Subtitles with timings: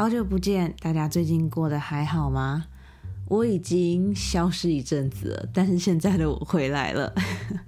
[0.00, 2.64] 好久不见，大家最近过得还好吗？
[3.26, 7.14] 我已经消失一阵子了，但是现在的我回来了。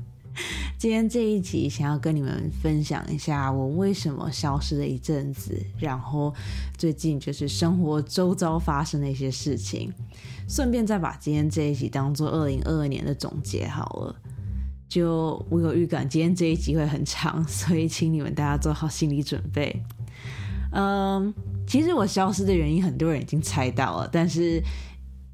[0.81, 6.33] 今天这一集想要跟你们分享一下我为什么消失了一阵子，然后
[6.79, 9.93] 最近就是生活周遭发生的一些事情，
[10.49, 14.17] 顺便再把今天这一集当做二零二二年的总结好了。
[14.89, 19.83] 就我有预感，今天这一集会很长，所以请你们大家做好心理准备。
[20.73, 21.33] 嗯，
[21.67, 24.63] 其实我消失的原因很多人已经猜到了，但是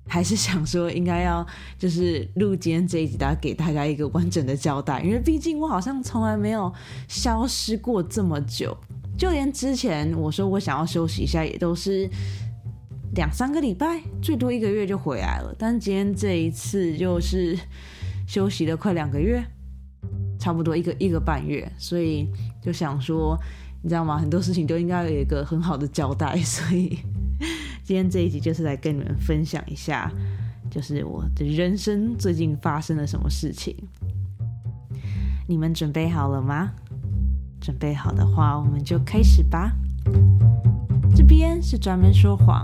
[0.09, 1.47] 还是想说应该要
[1.78, 6.73] 就是录今天这一集，大家给大家一个完整的交代，因为毕竟我好像从来没有
[7.06, 8.77] 消失过这么久，
[9.16, 12.11] 就连之前我说我想要休息一下，也都是
[13.14, 15.55] 两三个礼拜，最多一个月就回来了。
[15.56, 17.56] 但今天这一次就是
[18.27, 19.45] 休息了快两个月，
[20.36, 22.28] 差不多一个一个半月，所以
[22.61, 23.39] 就想说。
[23.82, 24.18] 你知道吗？
[24.18, 26.98] 很多事情都应该有一个很好的交代， 所以
[27.84, 30.12] 今天这一集就是来跟你们分享一下，
[30.70, 33.77] 就是我的人生最近发生了什么事情。
[35.47, 36.72] 你们准备好了吗？
[37.61, 39.72] 准备好的话，我们就开始吧。
[41.16, 42.62] 这边是专门说谎，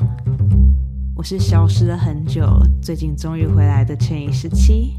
[1.17, 2.47] 我是消失了很久，
[2.83, 4.95] 最近终于回来的陈怡十七。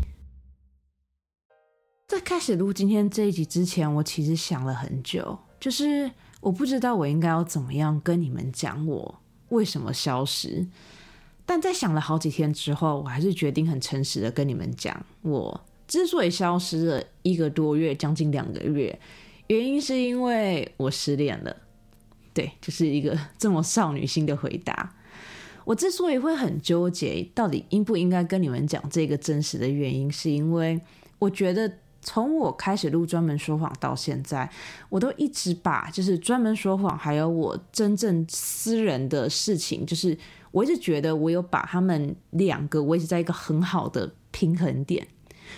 [2.08, 5.38] 在开始录今天这一集之前，我其实想了很久。
[5.66, 10.64] 就是我不知道我应该要怎么样跟你们讲我为什么消失，
[11.44, 19.00] 但在想了好几天之后，我还是决定很诚实的跟你们讲，我之所以消失了一个多月，将近两个月，
[19.48, 21.58] 原因是因为我失恋了。
[22.32, 24.96] 对，就是一个 这么少女心的回答。
[25.64, 30.80] 我之所以会很纠结，到底应不应该跟你们讲这个真实的原因，是因为
[31.18, 31.80] 我觉得。
[32.06, 34.48] 从我开始录专门说谎到现在，
[34.90, 40.16] 我都一直把就是专门说谎，还有我真正私人的事情，就是
[40.52, 45.08] 我一直觉得我有把他们两个维持在一个很好的平衡点，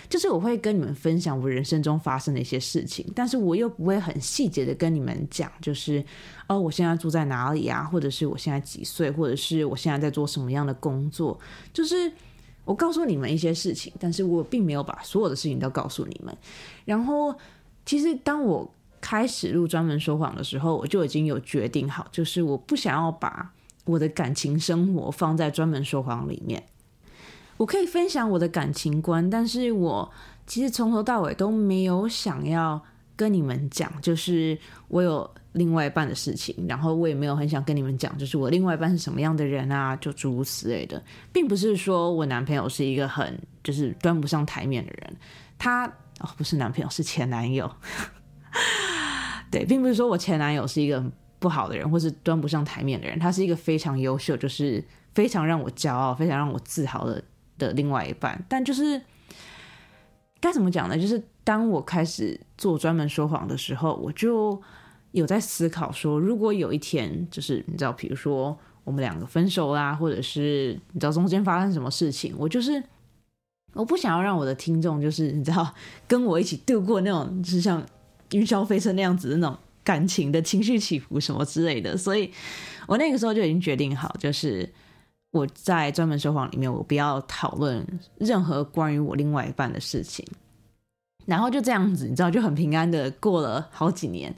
[0.08, 6.02] 就是我会跟你们分享我人生中发生的一些事情，但是我又不会很细节的跟你们讲，就是
[6.46, 11.38] 哦，我现在住在哪里啊，或者是我现在几岁，或者是我现在在做什么样的工作，
[11.74, 12.10] 就是。
[12.68, 16.36] 我告诉你们一些事情，但是我并没有把所有的事情都告诉你们。
[16.84, 17.34] 然后，
[17.86, 18.70] 其实当我
[19.00, 23.54] 开始录专门说谎的时候，我就已经有决定好，就是我不想要把
[23.86, 26.62] 我的感情生活放在专门说谎里面。
[27.56, 30.12] 我可以分享我的感情观，但是我
[30.46, 32.82] 其实从头到尾都没有想要
[33.16, 34.58] 跟你们讲，就是
[34.88, 35.30] 我有。
[35.58, 41.02] 另外一半的事情，然后我也没有很想跟你们讲，就是我另外一半是什么样的人啊，就诸如此类的，
[41.32, 45.16] 并不是说我男朋友是一个很就是端不上台面的人，
[45.58, 45.86] 他
[46.20, 47.68] 哦不是男朋友是前男友，
[49.50, 51.04] 对，并不是说我前男友是一个
[51.40, 54.82] 不好的人，或是端不上台面的人，他是一个非常优秀，就是
[55.12, 57.22] 非常让我骄傲、非常让我自豪的
[57.58, 59.02] 的另外一半，但就是
[60.40, 60.96] 该怎么讲呢？
[60.96, 64.62] 就是当我开始做专门说谎的时候，我就。
[65.12, 72.82] 有在思考说，如果有一天，就是你知道，比如说我们两个分手啦，或者是你知道中间发生什么事情，我就是
[73.74, 75.74] 我不想要让我的听众就是你知道
[76.06, 77.84] 跟我一起度过那种就是像
[78.32, 82.30] 云霄飞车那样子的那种感情的情绪起伏什么之类的，所以
[82.86, 84.68] 我那个时候就已经决定好，就是
[85.32, 87.86] 我在专门说谎里面，我不要讨论
[88.18, 90.26] 任何关于我另外一半的事情，
[91.26, 94.34] 然后就这样子，你知道，就很平安的过了好几年。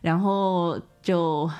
[0.00, 1.50] 然后就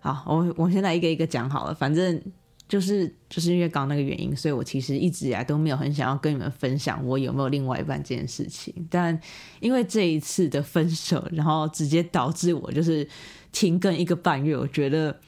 [0.00, 1.74] 好，我我现在一个一个讲好了。
[1.74, 2.20] 反正
[2.68, 8.72] 就是就是因为刚那个原因，所以我其实一直以来都没有很想要跟你们分享我有没有另外一半这件事情。
[8.90, 9.18] 但
[9.60, 13.08] 因为这一次的分手，然后直接导致我就是
[13.52, 15.18] 停更一个半月，我觉得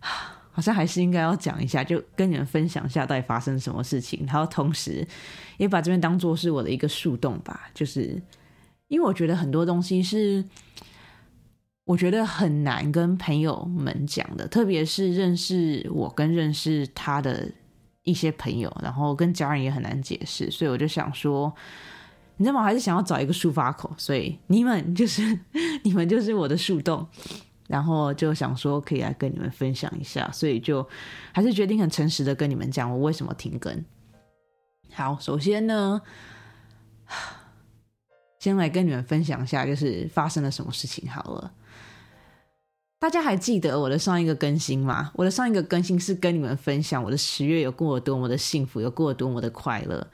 [0.50, 5.06] 好像还是应该要讲一下，就跟你们分享一下到底发生什么事情，然后同时
[5.58, 7.70] 也把这边当做是我的一个树洞吧。
[7.74, 8.20] 就是
[8.88, 10.44] 因为我觉得很多东西是。
[11.88, 17.50] 我觉得很难跟朋友们讲的，特别是认识我跟认识他的
[18.02, 21.50] 一些朋友，然后跟家人也很难解释，所以我就想说，
[22.36, 22.62] 你知道吗？
[22.62, 25.22] 还是想要找一个抒发口，所以你们就是
[25.82, 27.08] 你们就是我的树洞，
[27.66, 30.86] 然后就想说可以来跟你们分享一下，所以就
[31.32, 33.82] 还是决定很诚实的跟你们讲我为什么停更。
[34.92, 36.02] 好，首先呢，
[38.40, 41.50] 先来跟你们分享一下，就是发生了什么事情好了。
[43.00, 45.12] 大家还记得我的上一个更新吗？
[45.14, 50.04] 我的上一个更新是跟你们分享我的十月有过多么的幸福，有过多么的快乐。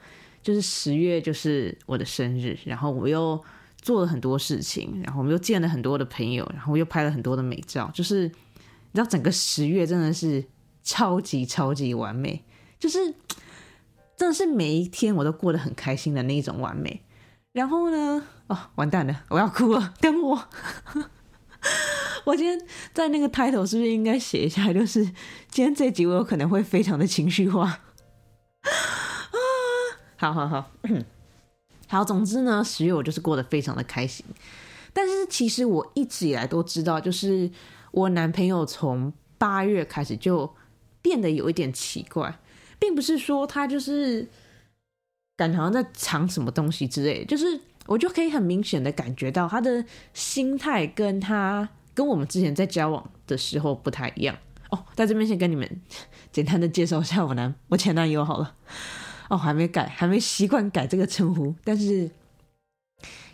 [0.43, 3.43] 就是十月就是我的生日，然后我又
[3.81, 7.89] 做了很多事情，然后我们又见了很多的朋友，然后又拍了很多的美照。
[7.91, 10.45] 就是你知道整个十月真的是
[10.83, 12.43] 超级超级完美，
[12.77, 12.99] 就是
[14.15, 17.01] 真的是每一天我都过得很开心的那一种完美。
[17.51, 20.47] 然后呢，哦，完蛋了，我要哭了，等我。
[22.25, 22.59] 我今天
[22.91, 24.73] 在那个 title 是不是应该写一下？
[24.73, 25.05] 就是
[25.49, 27.81] 今天这集我有可能会非常的情绪化。
[28.61, 28.71] 啊，
[30.17, 30.71] 好好好，
[31.87, 34.25] 好，总之呢，十月我就是过得非常的开心。
[34.91, 37.49] 但是其实我一直以来都知道，就是
[37.91, 40.55] 我男朋友从八月开始就
[41.01, 42.39] 变得有一点奇怪，
[42.79, 44.27] 并不是说他就是
[45.37, 51.69] 感觉好像在藏什么东西之类，就是我就可以很明显的感觉到他的心态跟他。
[51.95, 54.37] 跟我们之前在交往的时候不太一样
[54.69, 55.81] 哦，在这边先跟你们
[56.31, 58.53] 简单的介绍一下我男我前男友好了
[59.29, 62.11] 哦，还没改，还没习惯改这个称呼，但是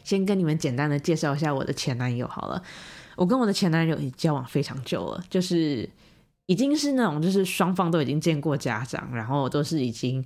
[0.03, 2.63] 先跟你们简单的介绍一下我的前男友好了。
[3.17, 5.89] 我跟我的前男友已交往非常久了，就是
[6.45, 10.25] 已经是那种就是双方都已经见过家长，然后都是已经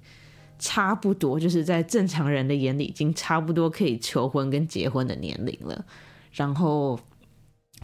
[0.59, 5.85] 差不多就是在正常人的眼里已经差不多可以求婚跟结婚的年龄了，
[6.33, 6.99] 然后。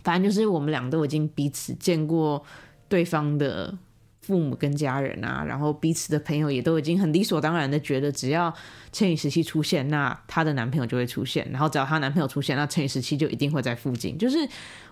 [0.04, 2.44] 反正就是我们俩都已经彼此见过
[2.90, 3.78] 对方的
[4.22, 8.54] 父母跟家人啊，然后彼此的朋友也都已经很理所当然的觉得，只要
[8.92, 14.18] 乘以十七出现，那她的男朋友就会出现，然后只要她男朋友出现，那乘以十七就一定会在附近。
[14.18, 14.38] 就是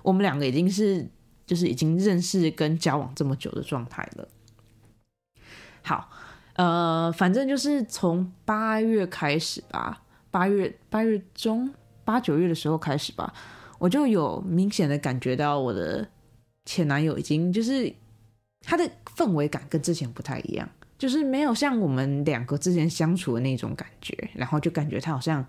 [0.01, 1.07] 我们两个已经是
[1.45, 4.27] 就是已经认识跟交往这么久的状态了。
[5.83, 6.09] 好，
[6.53, 10.01] 呃，反正就是从八月开始吧，
[10.31, 11.71] 八月八月中
[12.03, 13.33] 八九月的时候开始吧。
[13.79, 16.07] 我就有明显的感觉到我的
[16.65, 17.91] 前男友已经就是
[18.61, 25.43] 他的氛围感跟之前不太一样，就是没有像我们两个之前相处的那种感觉，然后就感觉他好像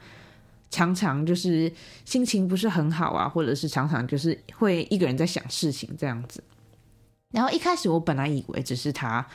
[0.70, 1.70] 常常就是
[2.04, 6.42] 心情不是很好啊，或者是常常就是会一个人在想事情这样子。
[7.32, 9.26] 然后一开始我本来以为只是他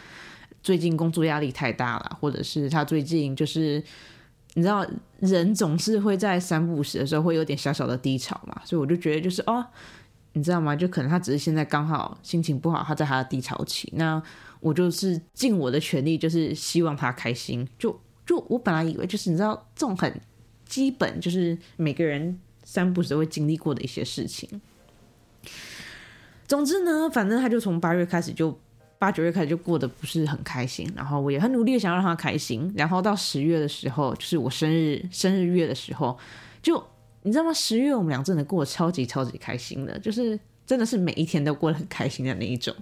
[0.64, 3.84] 最近工作压力太大了，或者是他最近就是。
[4.56, 4.86] 你知道
[5.20, 9.66] 人总是会在三不五时的时候会有点小小的低潮嘛，所以我就觉得就是哦，
[10.32, 10.74] 你知道吗？
[10.74, 13.92] 就可能他只是现在刚好心情不好，他在他的低潮期。
[13.98, 14.22] 那
[14.62, 17.68] 我就是尽我的全力，就是希望他开心。
[17.78, 20.22] 就就我本来以为就是你知道这种很
[20.66, 24.62] 基本，就是每个人三不时都会经历过的一些事情。
[26.48, 28.58] 总之呢，反正他就从八月开始就。
[28.98, 36.18] 八九月开始就过得不是很开心，然后我也很努力的想要让他开心，然后到十月的时候，就是我生日生日月的时候，
[36.62, 36.82] 就
[37.24, 37.52] 你知道吗？
[37.54, 42.74] 十月我们俩真的过得超级超级开心的，就是真的是每一天都过得很开心的那一种。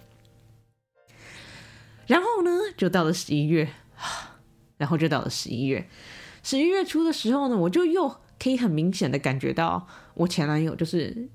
[2.06, 3.68] 然后呢，就到了十一月，
[4.78, 5.90] 然后就到了十一月，
[6.44, 11.28] 十一月初的时候呢，我就又可以很明显的感觉到我前男友就是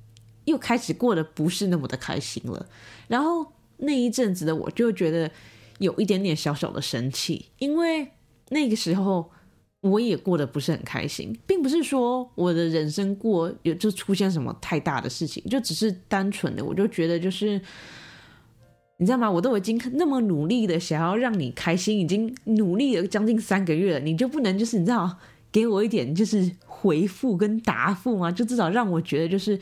[0.44, 2.66] 又开始过得不是那么的开心了，
[3.08, 3.52] 然后。
[3.78, 5.30] 那一阵子的我就觉得
[5.78, 8.08] 有一点点小小的生气，因为
[8.50, 9.30] 那个时候
[9.80, 17.60] 我也过得不是很开心，并不是说我的人生过有就出现什么太大的事情，就只是单纯的我就觉得就是
[18.96, 19.30] 你知道吗？
[19.30, 25.16] 我都已经那么努力的想要让你开心，已经努力了将近三个月了，你就不能就是你知道
[25.52, 28.32] 给我一点就是回复跟答复吗？
[28.32, 29.56] 就至少让我觉得就是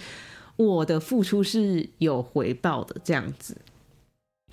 [0.57, 3.55] 我的付出是有回报的这样子。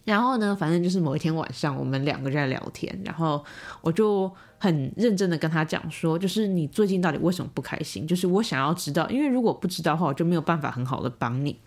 [0.06, 3.42] 然后呢，反正就是某一天晚上，我们两个在聊天，然后
[3.80, 8.06] 我就很认真的跟他讲说，就是你最近到底为什么不开心？
[8.06, 11.58] 就是我想要知道，因为如果不知道的话，我就没有办法很好的帮你。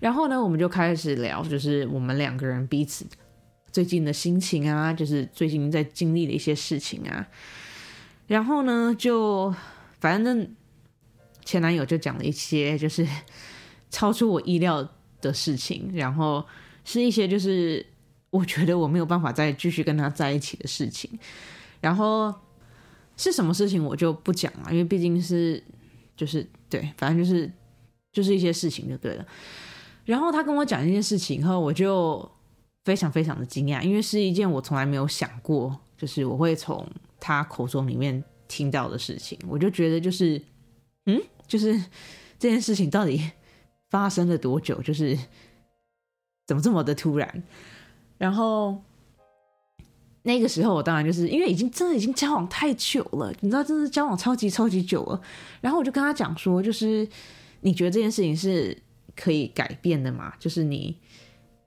[0.00, 3.06] 然后呢，我们就开始聊，就是我们两个人彼此
[3.72, 7.26] 最近的心情啊，就是最近在经历的一些事情啊。
[8.26, 9.54] 然后呢，就
[9.98, 10.54] 反正
[11.42, 13.08] 前男友就讲了一些就是
[13.88, 14.86] 超出我意料
[15.22, 16.44] 的事情，然后。
[16.86, 17.84] 是一些就是
[18.30, 21.10] 我觉得我没有办法再继续跟他在一起的事情，
[21.80, 22.32] 然后
[23.16, 25.60] 是什么事情我就不讲了，因为毕竟是
[26.16, 27.50] 就是对，反正就是
[28.12, 29.26] 就是一些事情就对了。
[30.04, 32.30] 然后他跟我讲这件事情以后，我就
[32.84, 36.88] 非常非常的惊讶，因为是一件我从来没有想过，就是我会从
[37.18, 39.36] 他口中里面听到的事情。
[39.48, 40.40] 我就觉得就是
[41.06, 41.76] 嗯，就是
[42.38, 43.32] 这件事情到底
[43.90, 44.80] 发生了多久？
[44.80, 45.18] 就是。
[46.46, 47.42] 怎么这么的突然？
[48.18, 48.80] 然后
[50.22, 55.20] 那个时候，我当然就是因为已经真的已经交往太久了，你知道，真的交往超级超级久了。
[55.60, 57.06] 然后我就跟他讲说，就是
[57.60, 58.76] 你觉得这件事情是
[59.14, 60.32] 可以改变的吗？
[60.38, 60.96] 就是你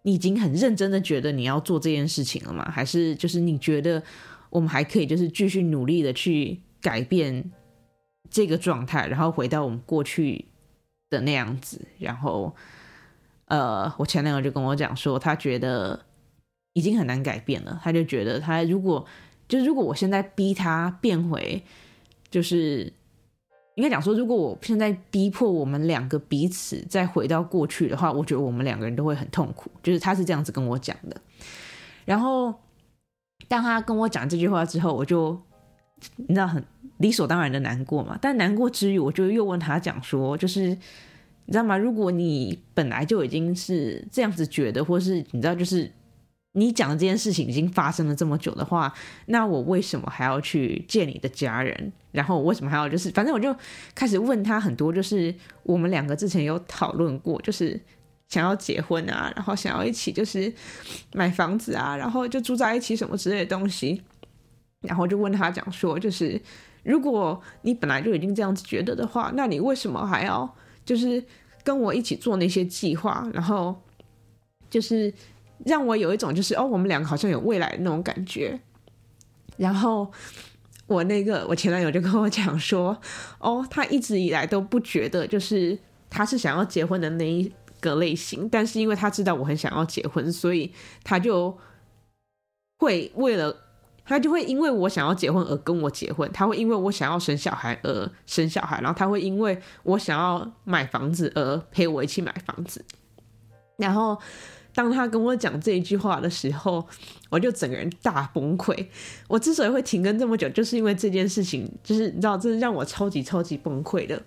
[0.02, 2.70] 你已经很认真的觉得你要做这件事情了吗？
[2.72, 4.02] 还是就是你觉得
[4.50, 7.52] 我们还可以就是继续努力的去改变
[8.32, 10.46] 这个状态，然后回到我们过去
[11.10, 11.80] 的那样子？
[12.00, 12.56] 然后。
[13.50, 16.00] 呃，我前男友就跟我讲说，他觉得
[16.74, 19.04] 已经很难改变了，他就觉得他如果
[19.48, 21.64] 就是如果我现在逼他变回，
[22.30, 22.94] 就是
[23.74, 29.72] 应该讲说，如果我现在逼迫我们两个彼此再回到过去的话，我觉得我们两个人都会很痛苦。
[29.82, 31.20] 就是他是这样子跟我讲的。
[32.06, 32.54] 然后
[33.48, 35.42] 当他跟我讲这句话之后，我就
[36.18, 36.64] 你知道很
[36.98, 38.16] 理所当然的难过嘛。
[38.22, 40.78] 但难过之余，我就又问他讲说，就是。
[41.50, 41.76] 你知道吗？
[41.76, 45.92] 如果你本来就已经是这样子觉得，或是你知道，就是
[46.52, 48.94] 你讲的这件事情已经发生了这么久的话，
[49.26, 51.92] 那我为什么还要去见你的家人？
[52.12, 53.56] 然后我为什么还要就是，反正我就
[53.96, 57.82] 开始问他很多，就是我们两个之前有讨论过，就是
[58.28, 60.54] 想要结婚啊，然后想要一起就是
[61.16, 64.04] 买房子啊，然后就住在一起什么之类的东西。
[64.82, 66.40] 然后就问他讲说，就是
[66.84, 70.56] 如果你本来就已经这样子觉得的话，那你为什么还要？
[70.90, 71.24] 就是
[71.64, 73.80] 跟我一起做那些计划，然后
[74.72, 75.14] 就是
[75.68, 78.60] 让我有一种就是哦，我们两个好像有未来的那种感觉。
[79.56, 80.12] 然后
[80.88, 83.00] 我那个我前男友就跟我讲说，
[83.38, 85.78] 哦，他一直以来都不觉得就是
[86.10, 91.56] 他是想要结婚的那一个类型，但是因为他知道我很想要结婚，所以他就
[92.80, 93.56] 会为了。
[94.10, 102.84] 他就会因为我想要结婚而跟我结婚，他会因为我想要生小孩而生小孩，然后他会因为我想要买房子而陪我一起买房子。
[103.78, 104.18] 然后
[104.74, 106.84] 当他跟我讲这一句话的时候，
[107.30, 108.88] 我就整个人大崩溃。
[109.28, 114.20] 我之所以会停更这么久，就是因为这件事情，就是你知道，真的让我超级超级崩溃的。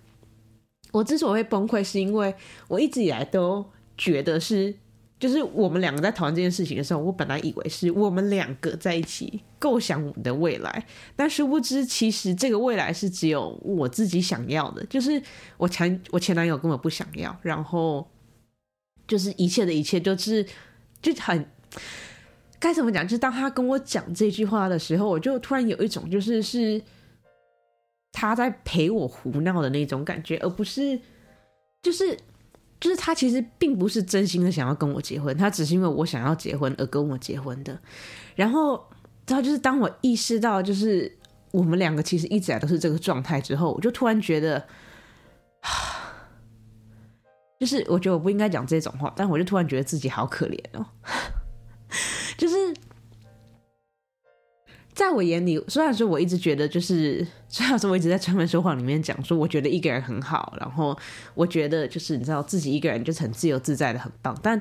[0.93, 2.33] 我之所以会崩溃，是因为
[2.69, 4.77] 我一直以来都觉得是。
[5.23, 14.85] 就是我们两个在讨论这件事情的时候，我本来以为是我们两个在一起构想我们的未来，但殊不知，其实这个未来是只有我自己想要的。
[14.87, 15.23] 就是
[15.59, 18.05] 我前我前男友根本不想要，然后
[19.07, 20.45] 就是一切的一切都是
[21.01, 21.47] 就很
[22.59, 23.05] 该怎么讲？
[23.07, 26.83] 就是当他跟我讲这句话的时候，我就突然有一种就是是
[28.11, 30.99] 他在陪我胡闹的那种感觉，而不是
[31.81, 32.19] 就是。
[32.83, 37.79] 就是他其实并不是真心的想要跟我结婚，他只是因为我想要结婚而跟我结婚的。
[38.35, 38.73] 然后，
[39.25, 41.17] 然后就是当我意识到，就是
[41.53, 44.67] 我们两个其实一直来都是这个状态之后，我就突然觉得，
[47.61, 50.85] 就是我觉得我不应该讲这种话，但我就突然觉得自己好可怜哦，
[52.37, 52.75] 就是。
[55.03, 60.97] 在我眼里，虽然说我一直觉得，就是虽然说我一直在专门说谎里面讲说，我觉得一个人很好，然后
[61.35, 64.39] 我觉得就是你知道自己一个人就是很自由自在的，很棒。
[64.43, 64.61] 但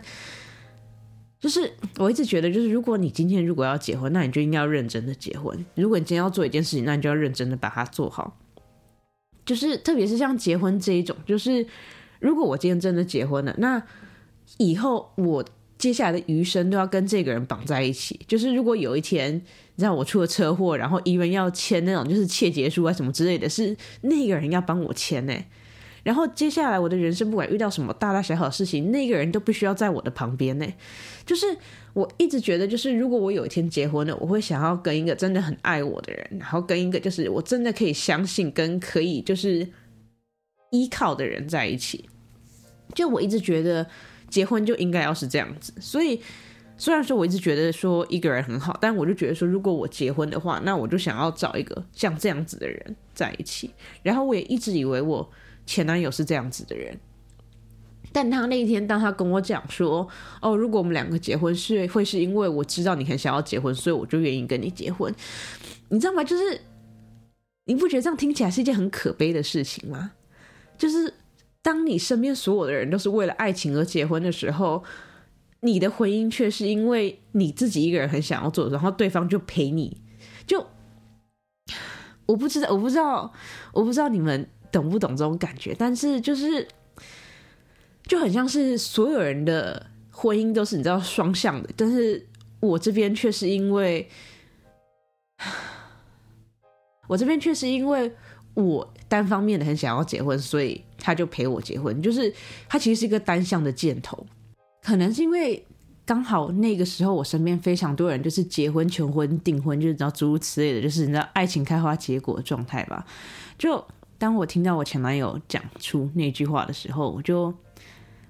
[1.39, 5.65] 就是我一直觉得，就是如果你今天如果要结婚，那你就应该要认真的结婚。
[5.75, 8.37] 如果你今天要做一件事情，那你就要认真的把它做好。
[9.45, 11.65] 就是特别是像结婚这一种，就是
[12.19, 13.81] 如果我今天真的结婚了，那
[14.57, 15.45] 以后我。
[15.77, 18.19] 接下来的余生都要跟这个人绑在一起。
[18.27, 19.41] 就是如果有一天，
[19.81, 25.33] 你知道我出了车祸，然后医院要签那种就是切结书啊什么之类的，是那个人要帮我签呢。
[26.03, 30.67] 然后接下来我的人生不管遇到什么大大小小的事情，那个人都必须要在我的旁边呢。
[31.25, 31.47] 就是
[31.93, 39.67] 我一直觉得，就是如果我有一天结婚了，我会想要跟一个真的很爱我的人，然后跟一个就是我真的可以相信跟可以就是
[40.69, 42.07] 依靠的人在一起。
[42.93, 43.87] 就我一直觉得。
[44.31, 46.21] 结婚就应该要是这样子，所以
[46.81, 53.69] 虽然说我一直觉得说一个人很好，但我就觉得说，如果我结婚的话，那我就想要找一个像这样子的人在一起。
[54.01, 55.29] 然后我也一直以为我
[55.67, 56.97] 前男友是这样子的人，
[58.11, 60.07] 但他那一天当他跟我讲说，
[60.41, 65.13] 哦，如果我们两个结婚是会是因为我知道你很想要结婚，所以我就愿意跟你结婚，
[65.89, 66.23] 你知道吗？
[66.23, 66.61] 就是
[67.65, 70.13] 你不觉得这样听起来是一件很可悲的事情吗？
[70.79, 71.13] 就是。
[71.63, 74.83] 当你身边所有的人都是为了爱情而结婚的时候，
[75.61, 80.01] 你的婚姻却是因为你自己一个人很想要做，然后对方就陪你。
[80.45, 80.65] 就
[82.25, 83.33] 我不知道，我不知道，
[83.73, 85.75] 我不知道你们懂不懂这种感觉。
[85.77, 86.67] 但是就是
[88.03, 92.27] 就很像是所有人的婚姻都是你知道双向的，但是
[92.59, 94.09] 我这边却是因为，
[97.07, 98.11] 我这边却是因为
[98.53, 100.83] 我单方面的很想要结婚，所以。
[101.03, 102.31] 他就陪我结婚，就是
[102.69, 104.23] 他其实是一个单向的箭头，
[104.83, 105.65] 可能是因为
[106.05, 113.05] 刚好那个时候我身边非常多人就是结婚、求婚、订婚，就是你知道诸如此类的，就是你知道爱情开花结果的状态吧。
[113.57, 113.85] 就
[114.17, 117.53] 当我听到我前男友讲出那句话的时候，我就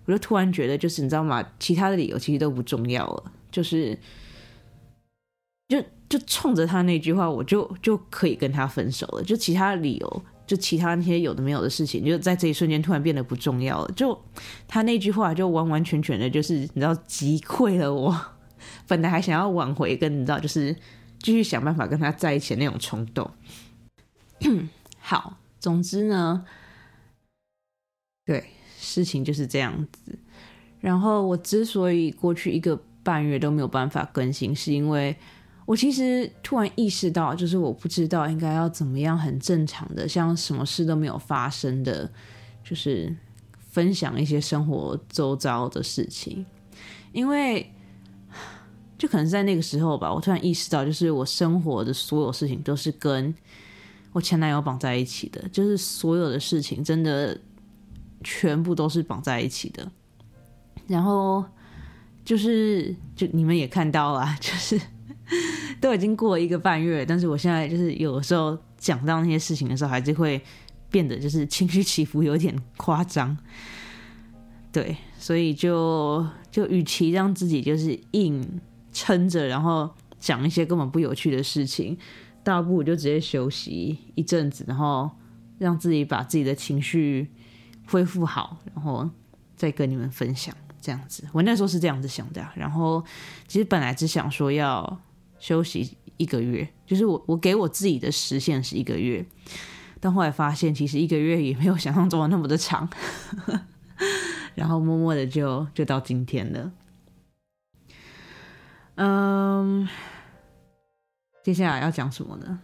[0.05, 1.43] 我就突然觉得，就是你知道吗？
[1.59, 3.97] 其他的理由其实都不重要了，就是
[5.69, 9.23] 就就冲着他那句话，我就就可以跟他分手了。
[9.23, 10.23] 就其他的理由。
[10.51, 13.91] 就其他那些有的没有的事情，就在这一瞬间突然变得不重要了。
[13.95, 14.21] 就
[14.67, 18.13] 他那句话，就完完全全的，就是你知道击溃了我。
[18.85, 20.75] 本来还想要挽回，跟你知道，就是
[21.19, 23.31] 继续想办法跟他在一起那种冲动。
[24.99, 26.45] 好，总之呢，
[28.25, 30.19] 对，事情就是这样子。
[30.81, 35.15] 然后我之所以过去一个半月都没有办法更新，是因为
[35.65, 42.09] 我其实突然意识到，就是我不知道应该要怎么样很正常的，像什么事都没有发生的，
[42.63, 43.15] 就是
[43.69, 46.45] 分享一些生活周遭的事情，
[47.13, 47.71] 因为
[48.97, 53.33] 就可能在那个时候吧，我突然意识到，就是我生活的所有事情都是跟
[54.11, 57.39] 我前男友绑在一起的，就是所有的事情真的
[58.23, 59.89] 全部都是绑在一起的。
[60.87, 61.45] 然后
[62.25, 64.79] 就是，就你们也看到了，就是
[65.81, 70.39] 都已经过了一个半月，但是我现在就是有时候讲到那些事情的时候，还是会
[70.89, 73.35] 变得就是情绪起伏有点夸张。
[74.71, 78.61] 对，所以就就与其让自己就是硬
[78.93, 81.97] 撑着，然后讲一些根本不有趣的事情，
[82.43, 85.09] 倒不如就直接休息一阵子，然后
[85.57, 87.27] 让自己把自己的情绪
[87.87, 89.09] 恢复好，然后
[89.57, 90.55] 再跟你们分享。
[90.83, 92.43] 这样子，我那时候是这样子想的。
[92.55, 93.03] 然后，
[93.47, 94.99] 其实本来只想说要
[95.41, 99.25] 休息一个月，就是我我给我自己的时限是一个月，
[99.99, 102.87] 但后来发现其实一个月也没有想象中的那么的长。
[104.53, 106.71] 然后默默的就就到今天了。
[108.95, 109.87] 嗯，
[111.43, 112.59] 接下来要讲什么呢？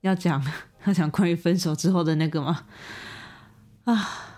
[0.00, 0.44] 要讲
[0.86, 2.66] 要讲关于分手之后的那个吗？
[3.84, 4.32] 啊。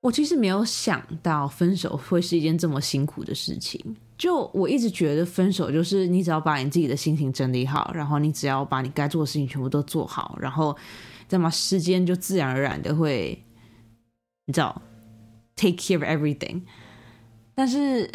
[0.00, 3.96] 我其实没有想到分手会是一件这么辛苦的事情。
[4.18, 10.76] 就我一直觉得分手就是你只要把你自己的心情整理好，然后你只要把你该做的事情全部都做好，然后
[11.28, 13.40] 再把时间就自然而然的会，
[14.46, 14.82] 你知道
[15.54, 16.62] ，take care of everything。
[17.54, 18.10] 但是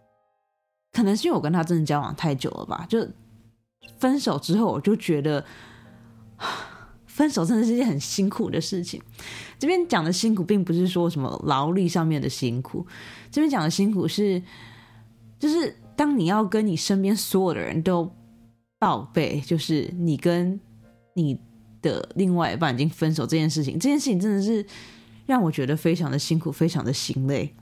[0.90, 3.06] 可能是因为我跟他真的交往太久了吧，就
[3.98, 5.44] 分手之后我就觉得。
[7.06, 9.02] 分手真的是件很辛苦的事情。
[9.58, 12.86] 这边讲的辛苦，并不是说什么劳力上面的辛苦，
[13.30, 14.42] 这边讲的辛苦是，
[15.40, 18.08] 就是当你要跟你身边所有的人都
[18.78, 20.60] 报备，就是你跟
[21.14, 21.36] 你
[21.82, 24.64] 的另外一半已经分手这件事情，这件事情真的是
[25.26, 27.52] 让我觉得非常的辛苦，非常的心累。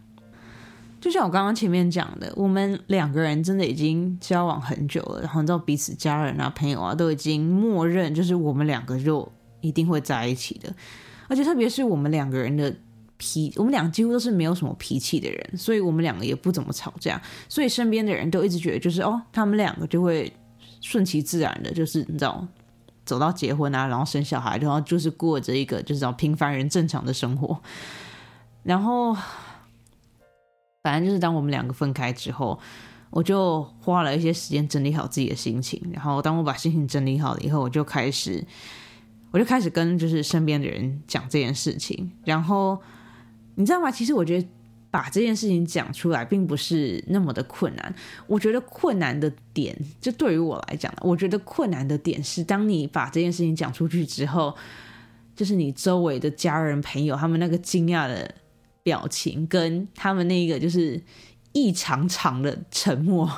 [1.00, 9.26] 就像我刚刚前面讲的，我们两个人真的已经交往很久了，然后你知道彼此家人啊、朋友啊都已经默认，就是我们两个就。
[9.60, 10.72] 一定会在一起的，
[11.26, 12.72] 而且特别是我们两个人的
[13.18, 20.32] 脾，我们俩几乎都是没有什么脾气的人，所以我们两个也不怎么吵架，所以身边的人都一直觉得就是哦，他们两个就会
[20.80, 22.46] 顺其自然的，就是你知道，
[23.04, 27.60] 走到结婚啊，然后生小孩，然后就是过着一个就是平凡人正常的生活。
[28.62, 29.14] 然后，
[30.82, 32.58] 反正就是当我们两个分开之后，
[33.10, 38.46] 我就花了一些时间整理好自己的心情，然后当我把心情整理好了以后，我就开始。
[39.30, 42.80] 我就开始跟就是身边的人讲这件事情，然后
[43.58, 43.90] 你知道吗？
[43.90, 44.48] 其实我觉得
[44.88, 47.92] 把这件事情讲出来并不是那么的困难。
[48.28, 54.54] 我觉得困难的点，就对于我来讲，我觉得困难的点是，当你把这件事情讲出去之后，
[55.34, 58.32] 就是你周围的家人朋友他们那个惊讶的
[58.84, 61.02] 表情，跟他们那个就是
[61.52, 63.28] 异常长的沉默。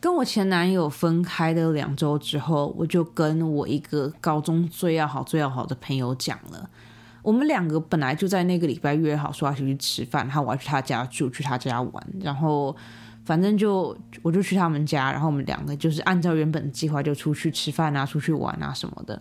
[0.00, 6.70] 跟我前男友分开的两周之后，我就跟我一个高中最要好、最要好的朋友讲了。
[7.22, 12.06] 我们两个本来就在那个礼拜约好说要去吃饭，然后我要去他家住，去他家玩。
[12.20, 12.74] 然后
[13.24, 19.20] 反正就我就去他们家，然后我们两个就是按照原本的计划就出去吃饭啊、出去玩啊什么的。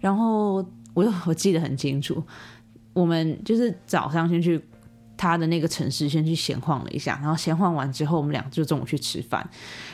[0.00, 0.56] 然后
[0.94, 2.22] 我我记得很清楚，
[2.92, 4.62] 我们就是早上先去。
[5.18, 9.46] 他的那个城市先去闲晃了一下，然后闲晃完之后，我们俩就中午去吃饭。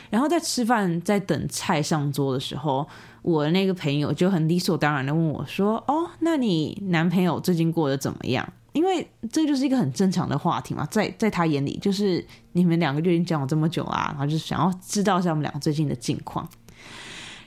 [0.09, 2.87] 然后在吃饭在等菜上桌的时候，
[3.23, 16.47] 我的那个朋友就很理所当然的问我说：“哦，那你男朋友最近过得怎么样？”因为这就是一个很正常的话题嘛，在在他眼里，就是你们两个就已经交往这么久啦，然后就想要知道一下我们两个最近的近况。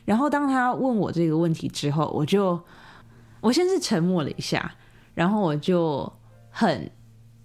[0.05, 2.61] 然后当他问我这个问题之后，我就
[3.41, 4.75] 我先是沉默了一下，
[5.15, 6.13] 然后我就
[6.51, 6.91] 很。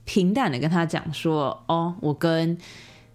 [0.06, 2.58] 平淡的跟他讲说：“哦，我跟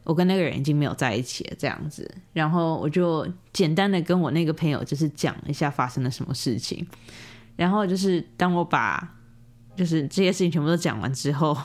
[0.04, 6.86] 我跟那个人已经没有在一起了，这样子。”然后我就简单的跟我那个朋友就是讲一下发生了什么事情。
[7.56, 9.16] 然后就是当我把
[9.76, 11.56] 就是这些事情全部都讲完之后，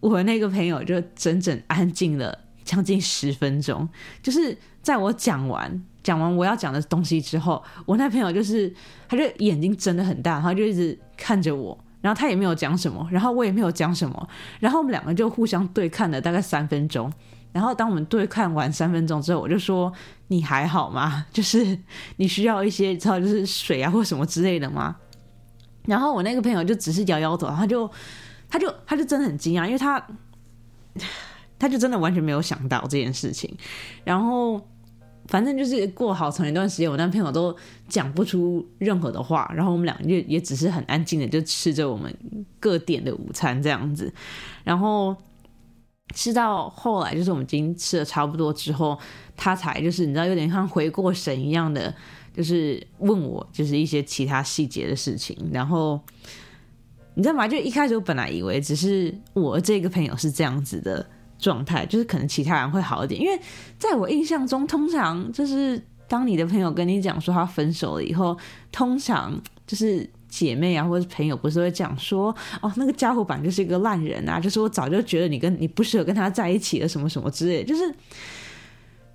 [0.00, 3.88] 我那个朋友就整整安静了将近十分钟。
[4.22, 8.72] 就是在我讲完讲完我要讲的东西之后，我那朋友就是
[9.08, 14.28] 他就眼睛睁得很大，他就一直看着我，然后他也没有讲什么，然后我也没有讲什么，
[14.60, 17.12] 然后我们两个就互相对看了大概三分钟。
[17.52, 19.92] 然后当我们对看完三分钟之后，我就说
[20.28, 21.26] ：“你还好吗？
[21.32, 21.76] 就是
[22.18, 24.94] 你需要一些知道就是水啊或什么之类的吗？”
[25.84, 27.90] 然后我那个朋友就只是摇摇头，他就
[28.48, 30.00] 他就他就真的很惊讶，因为他
[31.58, 33.52] 他就真的完全没有想到这件事情。
[34.04, 34.64] 然后
[35.28, 37.54] 反正就是过好长一段时间，我那朋友都
[37.88, 42.14] 讲不出任何的话，然后我们俩就也只是很安静的就吃着我们
[42.60, 44.12] 各点的午餐这样子，
[44.64, 45.16] 然后。
[46.14, 48.96] 吃到后来，就是我们已经吃的差不多之后，
[49.36, 51.92] 他才就是你知道有点像回过神一样的，
[52.32, 55.36] 就是问我就是一些其他细节的事情。
[55.52, 56.00] 然后
[57.14, 57.48] 你知道吗？
[57.48, 61.04] 就一开始我本来以为只是我这个朋友是这样子的
[61.38, 63.20] 状态，就是可能其他人会好一点。
[63.20, 63.38] 因为
[63.78, 68.36] 在我印象中，通常就是当你的朋友跟你讲说他分手了以后，
[68.70, 70.08] 通常就是。
[70.28, 77.64] 姐妹啊，或者朋友不是会讲说哦，那个家伙版就是一个烂人啊，就是我早就觉得你跟你不适合跟他在一起了，什么什么之类。
[77.64, 77.94] 就是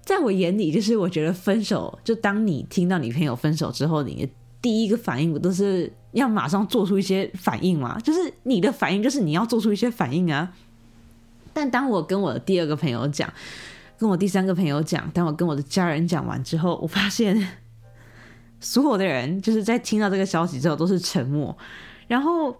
[0.03, 4.31] 在我眼里，就是我觉得分手，就当你听到你朋友分手之后，你的
[4.61, 7.99] 第一个反应不都是要马上做出一些反应吗？
[7.99, 10.51] 就是你的反应就是你要做出一些反应啊。
[11.53, 13.31] 但当我跟我的第二个朋友讲，
[13.97, 17.45] 跟我第三个朋友讲，当我跟我的家人讲完之后，我发现。
[18.63, 21.57] 所有的人就是在听到这个消息之后都是沉默，
[22.07, 22.55] 然后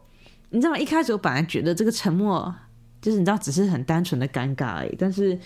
[0.50, 0.78] 你知道吗？
[0.80, 2.52] 一开始我本来觉得这个沉默
[3.00, 5.38] 就是你知道只是很单纯的尴尬而已，但是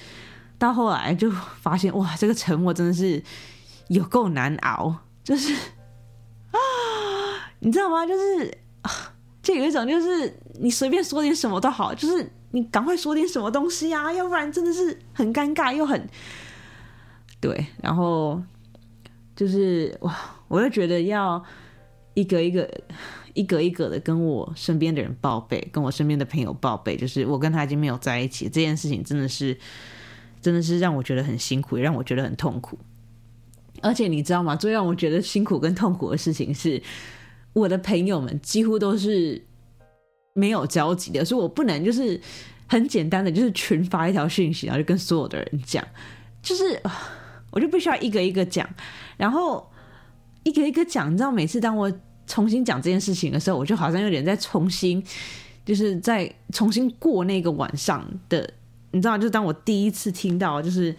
[0.58, 3.22] 到后来就发现哇，这个沉默真的是
[3.90, 6.58] 有够难熬，就是啊，
[7.60, 8.06] 你知道吗？
[8.06, 8.58] 就是
[9.44, 16.10] 就有一种就是你随便说点什么都好，就是你赶快说点什么东西啊，要不然真的是很尴尬又很
[17.40, 18.42] 对，然后
[19.36, 20.32] 就是哇。
[20.48, 21.44] 我就觉得要
[22.14, 22.70] 一个一个、
[23.34, 29.58] 一个一个的跟我身边的人报备，跟我身边的朋友报备，就是我跟他已经没有在一起这件事情，真的是，
[30.44, 32.78] 真的是让我觉得很辛苦，也让我觉得很痛苦。
[33.82, 34.56] 而且你知道吗？
[34.56, 36.80] 最让我觉得辛苦跟痛苦的事情是，
[37.54, 39.44] 我的朋友们几乎都是
[40.36, 42.22] 没有交集的，所以我不能就是
[42.68, 45.84] 很简单的就是群发一条讯息，然后就跟所有的人讲，
[46.42, 46.80] 就是
[47.52, 48.70] 我就必须要一个一个讲，
[49.18, 49.68] 然后。
[50.48, 51.92] 一个一个讲，你知道，每次当我
[52.28, 55.04] 重新讲这件事情的时候，我就好像有点在重新，
[55.66, 58.48] 就是在重新过那个晚上的，
[58.92, 60.96] 你知道，就当我第一次听到，就是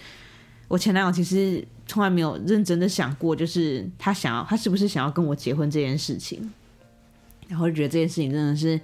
[0.67, 6.53] 我前男友其实从来没有认真的想过，就是他想要，他是不是想要跟我结婚这件事情，
[7.47, 8.81] 然后就觉得这件事情真的是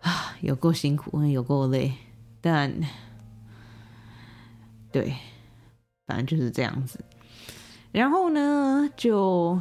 [0.00, 1.92] 啊， 有够辛苦，有够累，
[2.40, 2.72] 但
[4.92, 5.14] 对，
[6.06, 7.04] 反正就是这样子。
[7.92, 9.60] 然后呢，就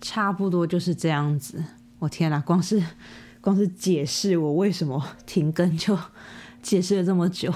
[0.00, 1.64] 差不多就是这样子。
[1.98, 2.82] 我天哪，光是
[3.40, 5.96] 光是解释我为什么停更，就
[6.62, 7.52] 解释了这么久。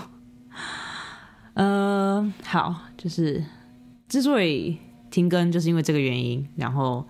[1.55, 3.45] 呃，好，就是
[4.09, 4.79] 之所以
[5.11, 6.47] 停更，就是因为这个原因。
[6.55, 7.07] 然后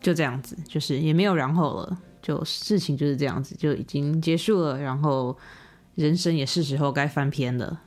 [0.00, 4.78] 就这样子，就是也没有然后了，就事情就是这样子，就已经结束了。
[4.78, 5.36] 然后
[5.94, 7.80] 人生也是时候该翻篇了。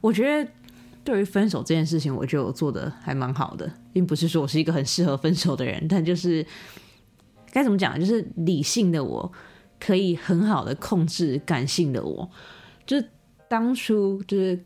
[0.00, 0.48] 我觉得。
[1.04, 6.42] 对于分手这件事情，我就做的还蛮好的，并不是说我是一个很适合分手的人，但就是
[7.52, 9.30] 该怎么讲，就是理性的我
[9.78, 12.26] 可以很好的控制感性的我。
[12.86, 12.96] 就
[13.50, 14.58] 当初就是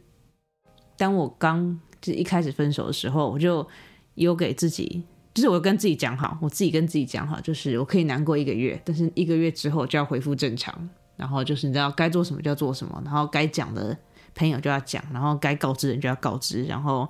[0.97, 3.67] 当我刚就一开始分手的时候，我就
[4.15, 5.03] 有给自己，
[5.39, 13.97] 就是我跟自己讲好，我自己跟自己讲好，就是我可以难过一个月，但是一个月之后就要恢复正常，然后就是你知道该做什么就要做什么，然后该讲的。
[14.35, 17.09] 朋友就要讲，然后该告知人就要告知，然后，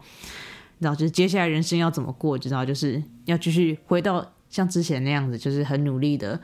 [0.79, 6.41] 然后就是接下来人生要怎么过，知道就是要继续回到像之前那样子，就是很努力的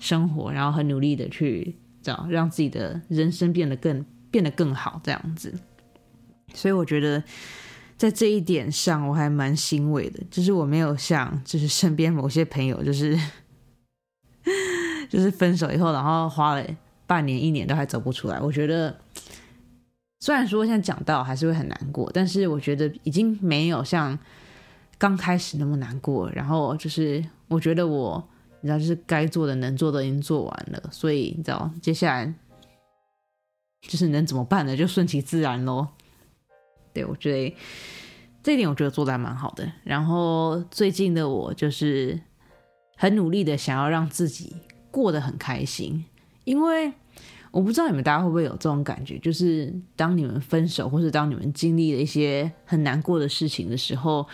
[0.00, 5.54] 生活，然后很努力的去找让自己的人生变得更变得更好这样子。
[6.52, 7.22] 所以我觉得
[7.98, 13.18] 在这一点上我还蛮欣慰的，就是我没有像 就是身边某些朋友，就是
[15.10, 16.66] 就是分手以后，然后花了
[17.06, 18.40] 半年一年都还走不出来。
[18.40, 18.96] 我觉得。
[20.20, 24.18] 虽然说现在讲到还是会很难过，但是我觉得已经没有像
[24.98, 26.28] 刚开始那么难过。
[26.30, 28.28] 然后就是我觉得我，
[28.60, 32.34] 你知道，就是该做的、能做的已经做完了，所以你知道，接下来
[33.82, 34.76] 就是能怎么办呢？
[34.76, 35.86] 就顺其自然喽。
[36.92, 37.56] 对我觉得
[38.42, 39.70] 这一点，我觉得做的还蛮好的。
[39.84, 42.20] 然后最近的我就是
[42.96, 44.56] 很努力的想要让自己
[44.90, 46.04] 过得很开心，
[46.44, 46.92] 因为。
[47.50, 54.28] 我不知道你们大家会不会有这种感觉，就是当你们分手，或是当你们经历了一些很难过的事情的时候，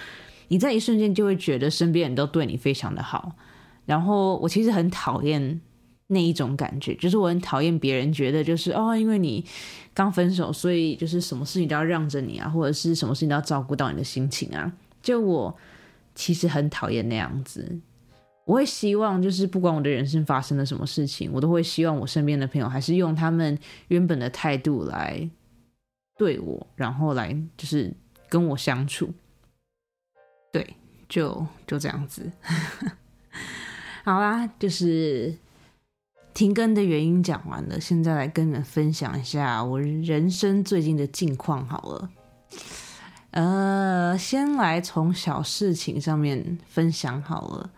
[0.49, 3.37] 你在一瞬间就会觉得身边人都对你非常的好。
[3.87, 5.61] 然后我其实很讨厌
[6.09, 9.45] 那一种感觉，就是我很讨厌别人觉得就是哦，因为你
[9.93, 14.73] 刚分手，所以就是什么事情都要让着你啊，或者是什么事情都要照顾到你的心情啊。
[15.03, 15.57] 就我
[16.15, 17.81] 其实很讨厌那样子。
[18.47, 25.31] 我会希望，就是不管我的人生发生了什么事情，我都会希望我身边的朋友还是用他们原本的态度来
[26.19, 27.91] 对我，然后来就是
[28.29, 29.11] 跟我相处。
[30.53, 30.77] 对，
[31.09, 32.31] 就就这样子。
[34.05, 35.35] 好啦，就是
[36.35, 41.65] 停更的原因讲完了，现在来跟你们分享一下我人生最近的近况。
[41.65, 42.11] 好了，
[43.31, 47.71] 呃，先来从小事情上面分享好了。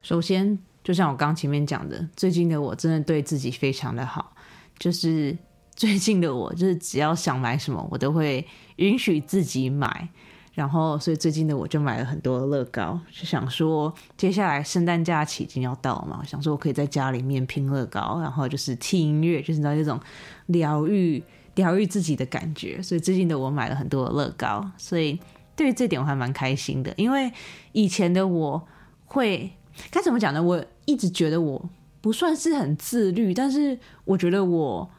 [0.00, 4.32] 首先，就像我刚前面讲的，最近的我真的对自己非常的好。
[4.78, 5.36] 就是
[5.74, 8.46] 最近的我，就是只要想买什么，我都会
[8.76, 10.08] 允许自己买。
[10.56, 20.00] 然后，所以最近的我就买了很多乐高，就想说，接下来圣诞假期已经要到了嘛，想说我可以在家里面拼乐高，然后就是听音乐，就是道这种
[20.46, 21.22] 疗愈、
[21.56, 22.82] 疗愈自己的感觉。
[22.82, 25.20] 所以最近的我买了很多乐高，所以
[25.54, 27.30] 对于这点我还蛮开心的，因为
[27.72, 28.66] 以前的我
[29.04, 29.52] 会。
[29.90, 30.42] 该怎么讲呢？
[30.42, 31.62] 我一直觉得我
[32.00, 34.90] 不算是很自律，但是我觉得我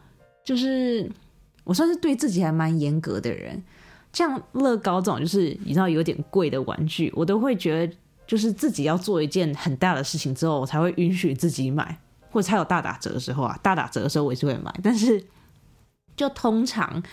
[0.43, 1.11] 就是
[1.63, 3.59] 我算是对自己还蛮严格的人。
[4.13, 7.93] 像乐高这种，就是你知道有点贵的玩具，我都会觉得
[8.25, 11.99] 就是自己要做一件很大的事情之后，我才会允许自己买，
[12.31, 15.23] 或者才有大打折的时候啊，大打折的时候我也是会买，但是
[16.15, 17.03] 就通常。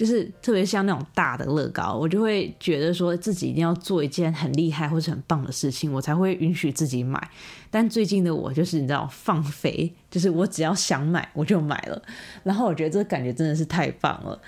[0.00, 7.30] 就是特别像那种大的乐高，我就会觉得说自己一定要做一件很厉害或者很棒的事情，我才会允许自己买。
[7.70, 12.02] 但最近的我就是你知道放飞，就是我只要想买我就买了。
[12.42, 14.40] 然后我觉得这感觉真的是太棒了。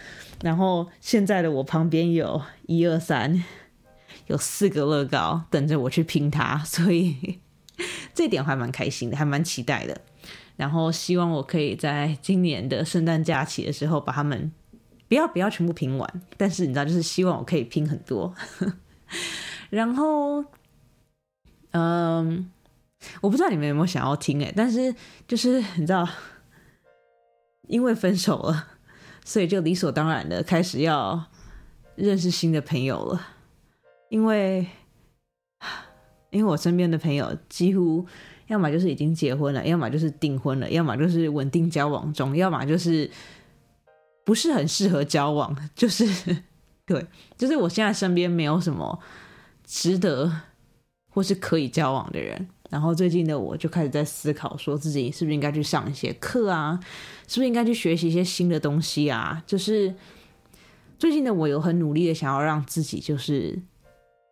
[0.42, 3.42] 然后现在的我旁边有一二三，
[4.26, 7.40] 有四个乐高等着我去拼它，所以
[8.12, 10.00] 这点还蛮开心的，还蛮期待的。
[10.56, 14.52] 然后希望我可以在今年的圣诞假期的时候把它们。
[15.08, 18.34] 不要不要全部拼完，但是你知道，就是希望我可以拼很多。
[19.68, 20.42] 然后，
[21.72, 22.50] 嗯，
[23.20, 24.94] 我不知道你们有没有想要听哎，但是
[25.28, 26.08] 就是你知道，
[27.68, 28.68] 因为分手了，
[29.24, 31.24] 所以就理所当然的开始要
[31.96, 33.28] 认识新的朋友了。
[34.08, 34.66] 因为，
[36.30, 38.06] 因为我身边的朋友几乎
[38.46, 43.10] 要么就是已经结婚了，要么就是订婚了，要么就是稳定交往中，要么就是。
[44.24, 46.06] 不是很适合交往， 就是
[46.86, 47.04] 对，
[47.36, 49.00] 就是我现在身边没有什么
[49.64, 50.32] 值得
[51.10, 52.48] 或是可以交往的人。
[52.72, 56.80] 然后最近的我就开始在思考，说自己是不是应该去上一些课啊，
[57.28, 59.44] 是不是应该去学习一些新的东西啊？
[59.46, 59.94] 就是
[60.98, 63.60] 最近的我有很努力的想要让自己就是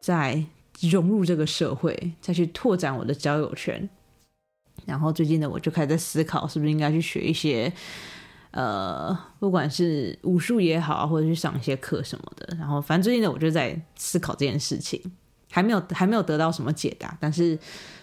[0.00, 0.42] 在
[0.80, 3.86] 融入这个社会，再去拓展我的交友圈。
[4.86, 7.70] 然后最近的我就开始在思考，是不是应该去学一些。
[8.52, 15.00] 呃，不管是武术也好，或者去上一些课什么的，然后反正最近呢，我就在思考这件事情，
[15.52, 17.56] 还没有还没有得到什么解答，但是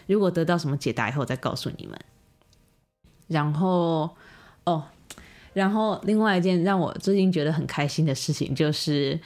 [0.07, 1.99] 如果得到什么解答以后再告诉你们。
[3.27, 4.09] 然后
[4.63, 4.83] 哦，
[5.53, 9.19] 然后另外一件让我最近觉得很开心的事情就是，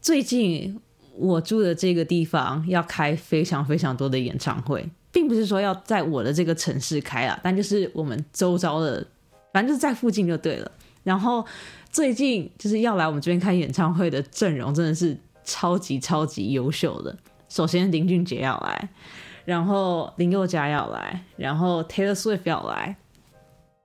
[0.00, 0.80] 最近
[1.16, 9.06] 我住的这个地方要开非常非常多的演唱会，并不是说要在我的这个城市开啊，但就是我们周遭的。
[9.52, 10.70] 反正就是在附近就对了。
[11.02, 11.44] 然后
[11.90, 17.18] 最近就是要来我们这边看演唱会的阵容真的是超级超级优秀的。
[17.48, 18.88] 首先林俊杰要来，
[19.44, 22.96] 然后林宥嘉要来，然后 Taylor Swift 要来，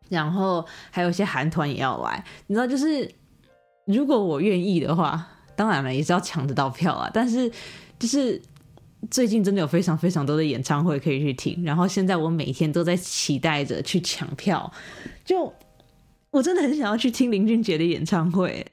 [0.09, 2.23] 然后还有一些韩团也要来。
[2.47, 3.09] 你知道，就是
[3.85, 7.09] 如果我愿意的话，当然了也是要抢得到票啊。
[7.13, 7.51] 但是
[7.97, 8.41] 就是
[9.09, 14.71] 最近真的有非常非常多的演唱会可以去听，然后现在我每天都在期待着去抢票。
[15.23, 15.53] 就
[16.31, 18.65] 我真的很想要去听林俊杰的演唱会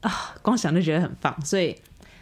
[0.00, 1.34] 啊，光想就觉得很棒。
[1.44, 1.74] 所以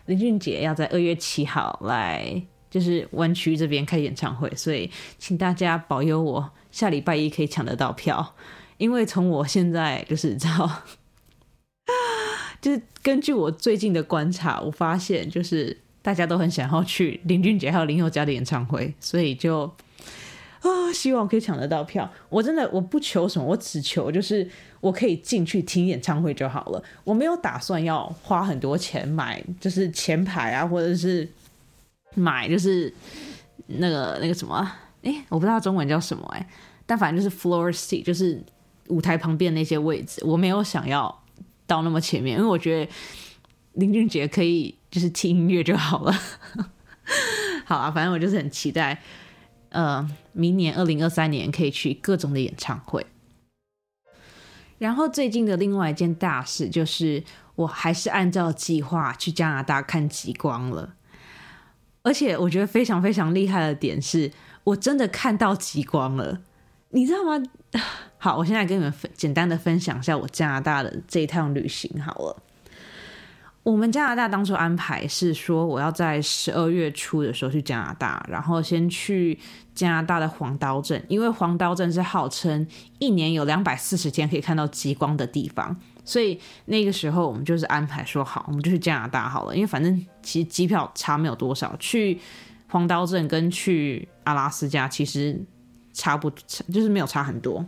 [0.07, 2.42] 林俊杰要在二月七号来，
[2.75, 8.35] 就是湾区这边开演唱会，所以请大家保佑我下礼拜一可以抢得到票。
[8.79, 10.83] 因为从我现在就是 知道，
[12.61, 19.73] 就是根据我最近的观察，我发现就是大家都很想要去林俊杰还有林宥嘉的演唱会，所以就。
[20.65, 22.11] 啊，希望可以抢得到票。
[22.31, 24.49] 我真的我不求什么，我只求就是
[24.81, 26.83] 我可以进去听演唱会就好了。
[27.05, 31.29] 我没有打算要花很多钱买，就是前排啊，或者是
[32.14, 32.92] 买就是
[33.66, 34.57] 那个那个什么，
[35.03, 36.48] 哎，我不知道中文叫什么哎，
[36.87, 38.42] 但反正就是 floor seat，就是
[38.88, 41.22] 舞台旁边那些位置，我没有想要
[41.66, 42.92] 到那么前面，因为我觉得
[43.72, 46.12] 林俊杰可以就是听音乐就好了。
[47.66, 49.03] 好啊，反正我就是很期待，
[49.70, 53.07] 呃，明年二零二三年可以去各种的演唱会。
[54.79, 57.22] 然后最近的另外一件大事就是，
[57.55, 60.94] 我还是按照计划去加拿大看极光了。
[62.05, 64.31] 而且我觉得非常非常厉害的点是，
[64.62, 66.38] 我真的看到极光了，
[66.90, 67.43] 你知道吗？
[68.19, 72.43] 好，我现在跟你们分简单的分享一下我加拿大的这一趟旅行好了。
[73.62, 79.38] 我们加拿大当初安排是说，我要在十二月初的时候去加拿大，然后先去
[79.75, 82.67] 加拿大的黄刀镇，因为黄刀镇是号称
[82.99, 92.21] 一年有两百四十天可以看到极光的地方，所以那个时候我们就是安排说好，我们就去加拿大好了，因为反正其实机票差没有多少，去
[92.69, 95.40] 黄刀镇跟去阿拉斯加其实
[95.93, 97.64] 差不就是没有差很多。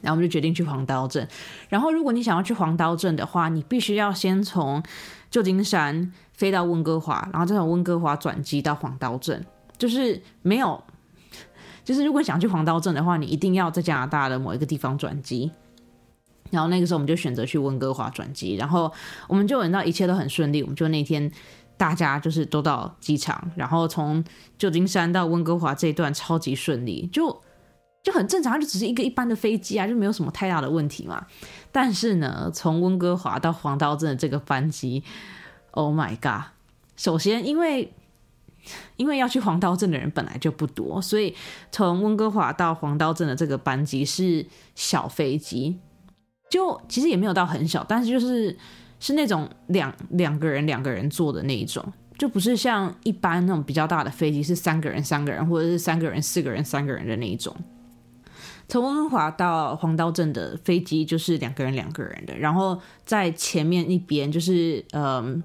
[0.00, 1.28] 然后我们就决定去黄刀镇。
[1.68, 4.82] 然后，如果你想要去黄刀镇的话，你必须要先从
[5.30, 9.46] 旧金山飞到温哥华，然后再从温哥华转机到黄刀镇。
[9.78, 10.82] 就是没有，
[11.84, 15.52] 就是如果想去黄刀镇的话，你一定要在加拿大的某一个地方转机。
[16.52, 18.54] 然后那个时候我们就选择去温哥华转机。
[18.54, 18.92] 然后
[19.26, 20.62] 我们就等到一切都很顺利。
[20.62, 21.28] 我们就那天
[21.76, 24.24] 大家就是都到机场，然后从
[24.56, 27.42] 旧金山到温哥华这一段超级顺利，就。
[28.04, 31.24] 就很正常，就只是一个一般的飞机啊，就没有什么太大的问题嘛。
[31.70, 35.04] 但是呢，从温哥华到黄刀镇的这个班机
[35.70, 36.50] ，Oh my god！
[36.96, 37.92] 首先，因为
[38.96, 41.32] 因为要去黄刀镇的人本来就不多，所以
[41.70, 45.78] 从温哥华到黄刀镇的这个班机是小飞机，
[46.52, 48.54] 就其实也没有到很小，但是就是
[49.00, 51.82] 是那种两两个人两个人坐的那一种，
[52.18, 57.56] 就不是像一般那种比较大的飞机是三个人三个人，或者是三个人四个人三个人的那一种。
[58.68, 65.42] 从温华到黄刀镇的飞机就是两个人两个人的，然后在前面一边就是嗯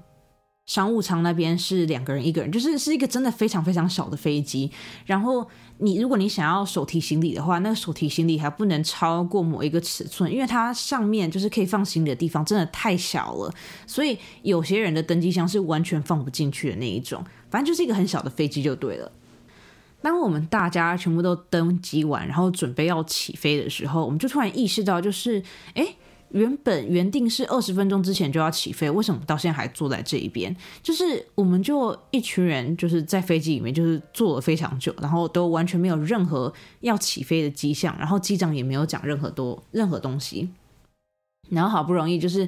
[0.68, 4.70] 商务舱那边是两个人一个人，就是是一个真的非常非常小的飞机。
[5.06, 13.54] 然后你如果你想要手提行李的话，那个手提行李还不能超过某一个尺寸，因为它上面就是可以放行李的地方真的太小了，
[13.88, 17.24] 所以有些人的登机箱是完全放不进去的那一种。
[17.50, 19.10] 反正就是一个很小的飞机就对了。
[20.02, 25.42] 当我们大家全部都登机完，然后准备要起飞的时候，我们就突然意识到，就是
[25.74, 25.96] 哎，
[26.30, 30.56] 原本原定是二十分钟之前就要起飞，为什么到现在还坐在这一边？
[30.84, 40.50] 就是我们就一群人就是在飞机里面就是坐了非常久，然后都完全没有任何要起飞的迹象，然后机长也没有讲任何多任何东西，
[41.50, 42.48] 然后好不容易就是。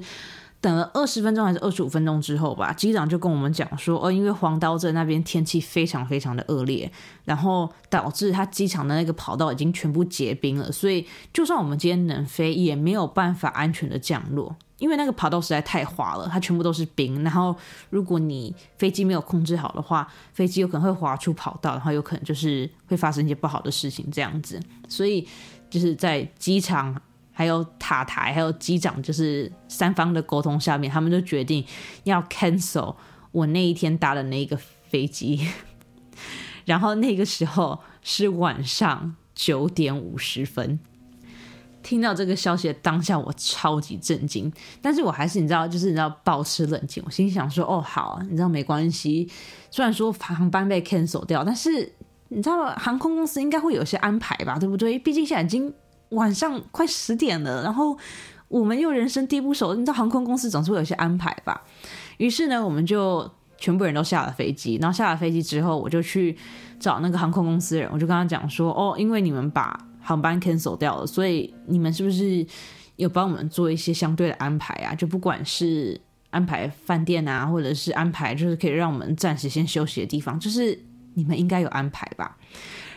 [0.61, 6.91] 等了二十分钟还是二十五分钟之后吧，机长就跟我们讲说，哦，因为黄刀镇那边天气非常非常的恶劣，
[7.23, 17.55] 然后导致他机场的那个跑道已经全部结冰了，所以就算我们今天能飞，也没有办法安全的降落，因为那个跑道实在太滑了，它全部都是冰，然后
[17.89, 25.25] 如果你飞机没有控制好的话，飞机有可能会滑出跑道，然后有可能就是会发生一些不好的事情这样子，所以
[25.69, 27.01] 就是在机场。
[27.39, 31.63] 还有塔台，还有机长，就是三方的沟通下面，他们就决定
[32.03, 32.93] 要 cancel
[33.31, 35.47] 我那一天搭的那个飞机。
[36.65, 40.81] 然后那个时候是晚上九点五十分，
[41.81, 44.51] 听到这个消息的当下，我超级震惊。
[44.81, 47.01] 但是我还是你知道，就是你知道保持冷静。
[47.05, 49.31] 我心想说，哦，好，你知道没关系。
[49.71, 51.93] 虽然说航班被 cancel 掉，但是
[52.27, 54.99] 你知道航空公司应该会有些安排吧，对不对？
[54.99, 55.73] 毕竟现在已经。
[56.09, 57.97] 晚上快十点了，然后
[58.47, 61.61] 我们又人生地不熟，你知道航空公司总是会有些安排吧。
[62.17, 64.77] 于是呢，我们就全部人都下了飞机。
[64.81, 66.35] 然后下了飞机之后，我就去
[66.79, 72.45] 找那个航空公司人，我就跟他讲说：“哦，因为你们把航班 cancel 掉了，所以你们是不是
[72.95, 74.95] 有帮我们做一些相对的安排啊？
[74.95, 75.99] 就不管是
[76.31, 80.77] 安排饭店啊，或者是安排就是可以让我们暂时先休息的地方，就是
[81.13, 82.37] 你们应该有安排吧。”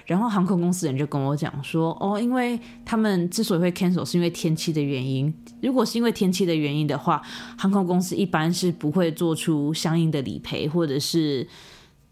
[0.05, 5.33] 然后航空公司人就跟我讲说，哦，因为他们之所以会 cancel，是因为天气的原因。
[5.63, 7.23] 如果是因为天气的原因的话，
[7.57, 11.47] 航空公司一般是不会做出相应的理赔，或者是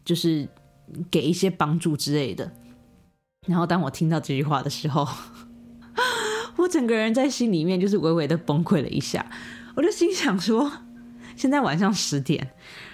[0.04, 0.48] 就是
[1.10, 2.52] 给一些帮助之类的。
[3.46, 5.06] 然后当我听到这句话的时候，
[6.56, 9.28] 我整个人在心里面就是微微的崩溃了一下。
[9.74, 10.70] 我就心想说，
[11.34, 12.52] 现在晚上十点，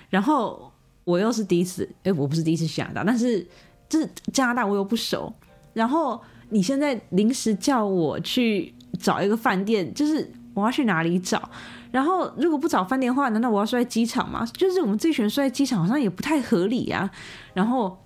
[0.08, 0.72] 然后
[1.04, 3.46] 我又是第一次，哎，我不是第一次想到，但是。
[3.88, 5.32] 就是加拿大，我又不熟。
[5.72, 11.48] 然后你现在临时叫我去找一个饭店，就是我要去哪里找？
[11.92, 14.46] 然后如果不找饭店的话，难道我要睡在机场吗？
[14.54, 17.10] 就是我们这群人睡在机场，好像也不太合理啊。
[17.54, 17.96] 然后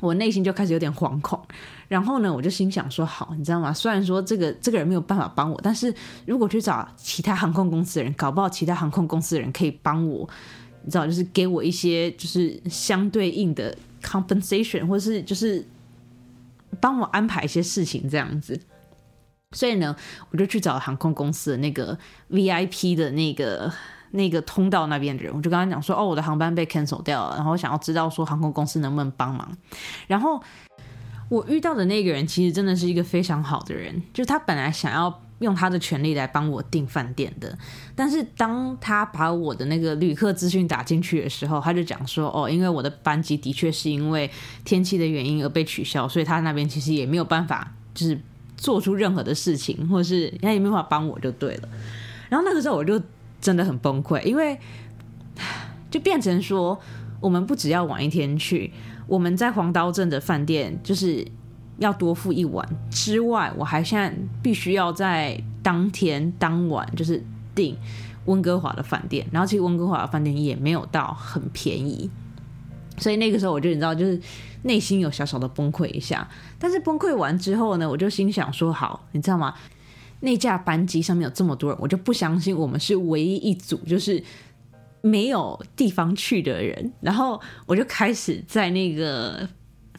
[0.00, 1.40] 我内心就开始有点惶恐。
[1.88, 3.72] 然后呢，我就心想说：好，你知道吗？
[3.72, 5.92] 虽然说这个这个人没有办法帮我，但是
[6.26, 10.28] 如果去找其他航空公司的人，搞不好其他航空公司的人可以帮我，
[10.84, 15.66] 你知道，就是给我一些就是相对应的 compensation，或是就是
[16.80, 18.60] 帮我安排一些事情这样子。
[19.52, 19.94] 所以呢，
[20.30, 21.98] 我就去找航空公司的那个
[22.30, 23.72] VIP 的那个
[24.10, 29.56] 那个通道那边的人，我就跟他讲说：哦，我的航班被 cancel 掉了，然后想要知道说航空公司能不能帮忙，
[30.06, 30.42] 然后。
[31.30, 35.10] 我遇到的那个人其实真的是一个非常好的人，就是他本来想要
[35.40, 37.56] 用他的权利来帮我订饭店的，
[37.94, 44.28] 但是当他把我的那个旅客资讯打进去的时候，他就讲说：“哦，因为我的班机的确是因为
[44.64, 48.20] 天气的原因而被取消，所以他那边其实也没有办法，就是
[48.56, 51.68] 做出任何的事情，或者是他也没办法帮我就对了。”
[52.28, 53.00] 然后那个时候我就
[53.40, 54.58] 真的很崩溃，因为
[55.90, 56.78] 就变成说，
[57.20, 58.72] 我们不只要晚一天去。
[59.06, 61.26] 我们在黄刀镇的饭店就是
[61.78, 64.12] 要多付一晚之外，我还现在
[64.42, 67.22] 必须要在当天当晚就是
[67.54, 67.76] 订
[68.26, 72.10] 温哥华的饭店，然后其实温哥华的饭店也没有到很便宜，
[72.98, 74.20] 所以那个时候我就你知道就是
[74.62, 79.54] 内心有小小的崩溃一下，但是崩溃完之后呢，我就心想说好，你知道吗？
[80.20, 84.22] 那架班机上面有这么多人，我就不相信我们是唯一一组，就是。
[85.00, 89.48] 没有地方去的人，然后我就开始在那个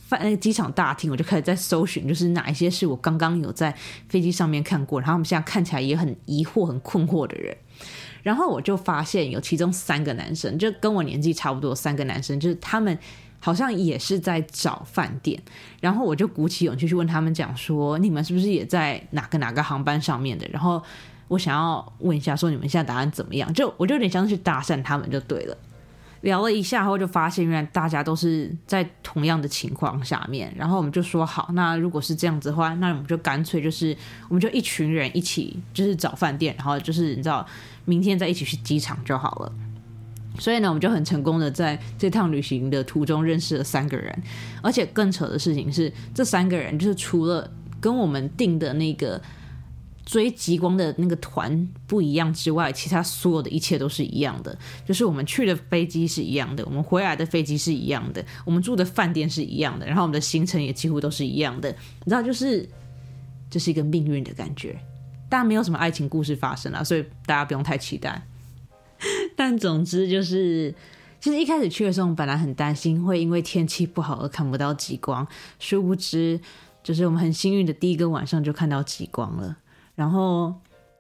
[0.10, 3.74] 饭那个机场大厅，我就开始在搜寻，就是哪一些是我刚刚有在
[4.08, 7.56] 飞机上面看过，然后我们现在看起来也很疑惑、很困惑的人。
[8.24, 12.98] 然后我就发现有其中三个男生，就跟我年纪差不多，三个男生，就是他们
[13.40, 15.40] 好像也是在找饭店。
[15.80, 20.48] 然后我就鼓起勇气去问他们，讲说你们是不是也在哪个哪个航班上面的？
[20.52, 20.82] 然后。
[21.30, 23.54] 我想要问一下，说你们现在答案怎么样？
[23.54, 25.56] 就我就有点像去搭讪他们就对了。
[26.22, 30.54] 聊了一下后，就发现原来大家都是在同样的情况下面。
[30.58, 33.96] 然后我们就说好，那如果是这样子的话，那我们就干脆就是
[34.28, 37.46] 我们就一群人一起就是找饭店，然后就是你知道
[37.86, 39.52] 明天再一起去机场就好了。
[40.40, 44.24] 所以呢，我们就很成功的在这趟旅行的途中认识了三个人。
[44.62, 47.50] 而且更扯的事情是，这三个人就是除了
[47.80, 49.22] 跟我们订的那个。
[50.10, 54.58] 追极光的那个团不一样之外，其他所有的一切都是一样的。
[54.84, 61.70] 就是我们去的飞机是一样的，我们回来的飞机是一样的，我们住的饭店是一样的，然后我们的行程也几乎都是一样的。
[61.70, 62.68] 你知道，就是
[63.52, 64.80] 这是一个命运的感觉。
[65.30, 68.20] 大家没有什么爱情故事发生了，所以大家不用太期待。
[69.38, 70.74] 但总之就是，
[71.20, 75.28] 其实一开始去的时候，我们本来很担心会因为天气不好而看不到极光，
[75.60, 76.42] 殊不知，
[76.82, 79.56] 就是我们很幸运的第一个晚上就看到极光了。
[80.00, 80.54] 然后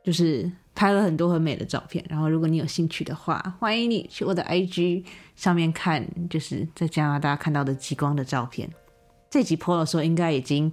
[0.03, 2.03] 就是拍了很多很美的照片。
[2.09, 5.05] 然后如果你有兴趣的话，欢迎你去我的 IG
[5.37, 8.69] 上面看，就是在加拿大看到的极光的照片。
[9.29, 10.69] 这集播的时候，应该已经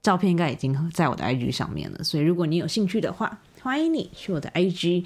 [0.00, 2.04] 照片应该已经在我的 IG 上面了。
[2.04, 5.04] 所以如果你有兴趣的话，欢迎你去我的 IG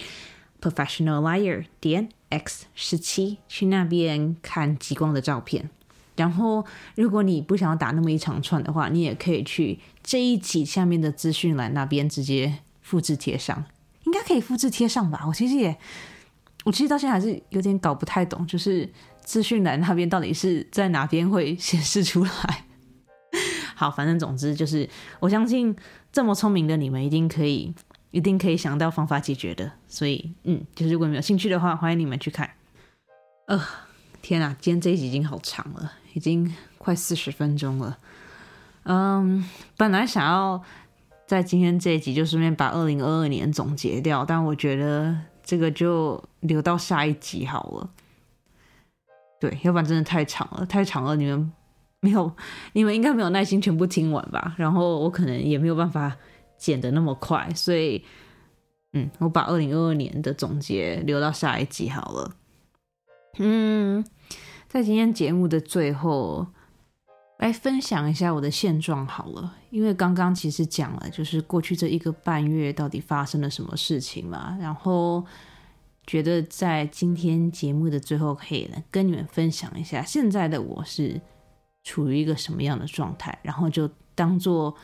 [0.61, 5.71] professional liar 点 x 十七去那边看极光的照片。
[6.17, 6.65] 然后，
[6.95, 13.65] 如果你不想要打那么一长串的话，你也可以去这一集下面的资讯栏那边直接复制贴上，
[14.05, 15.25] 应该可以复制贴上吧？
[15.29, 15.77] 我其实也，
[16.65, 18.89] 我其实到现在还是有点搞不太懂，就是
[19.21, 22.65] 资讯栏那边到底是在哪边会显示出来。
[23.75, 24.89] 好，反正总之就是，
[25.21, 25.77] 我相信
[26.11, 27.75] 这么聪明的你们一定可以，
[28.11, 29.71] 一定可以想到方法解决的。
[29.87, 32.49] 所以，嗯，就是如果你有兴趣的话，欢迎你们去看。
[33.49, 33.63] 呃，
[34.23, 35.93] 天啊，今天这一集已经好长了。
[36.17, 37.99] 已经快四十分钟了，
[38.85, 39.45] 嗯，
[39.77, 40.63] 本来想要
[41.27, 45.15] 在今天这一集就顺便把二零二二年总结掉，但我觉得
[45.45, 47.91] 这个就留到下一集好了。
[49.39, 51.53] 对，要不然真的太长了，太长了，你们
[52.01, 52.33] 没有，
[52.73, 54.55] 你们应该没有耐心全部听完吧？
[54.57, 56.17] 然后我可能也没有办法
[56.57, 58.03] 剪得那么快，所以，
[58.95, 62.33] 嗯，我把二零二二年的总结留到下一集好了。
[63.37, 64.03] 嗯。
[64.77, 66.47] 在今天节目的最后，
[67.39, 69.57] 来分享一下我的现状好了。
[69.71, 74.55] 因为刚刚其实讲了，就是过去这一个半月到底发生了什么事情嘛。
[74.61, 75.25] 然后
[76.07, 81.19] 觉得在今天节目的最后，可以跟你们分享一下现在的我是
[81.83, 83.39] 处于一个什么样的状态。
[83.41, 84.77] 然后就当做，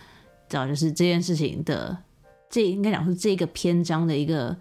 [0.48, 1.94] 早就是这件事情的
[2.48, 4.56] 这应该讲是这个篇章的一个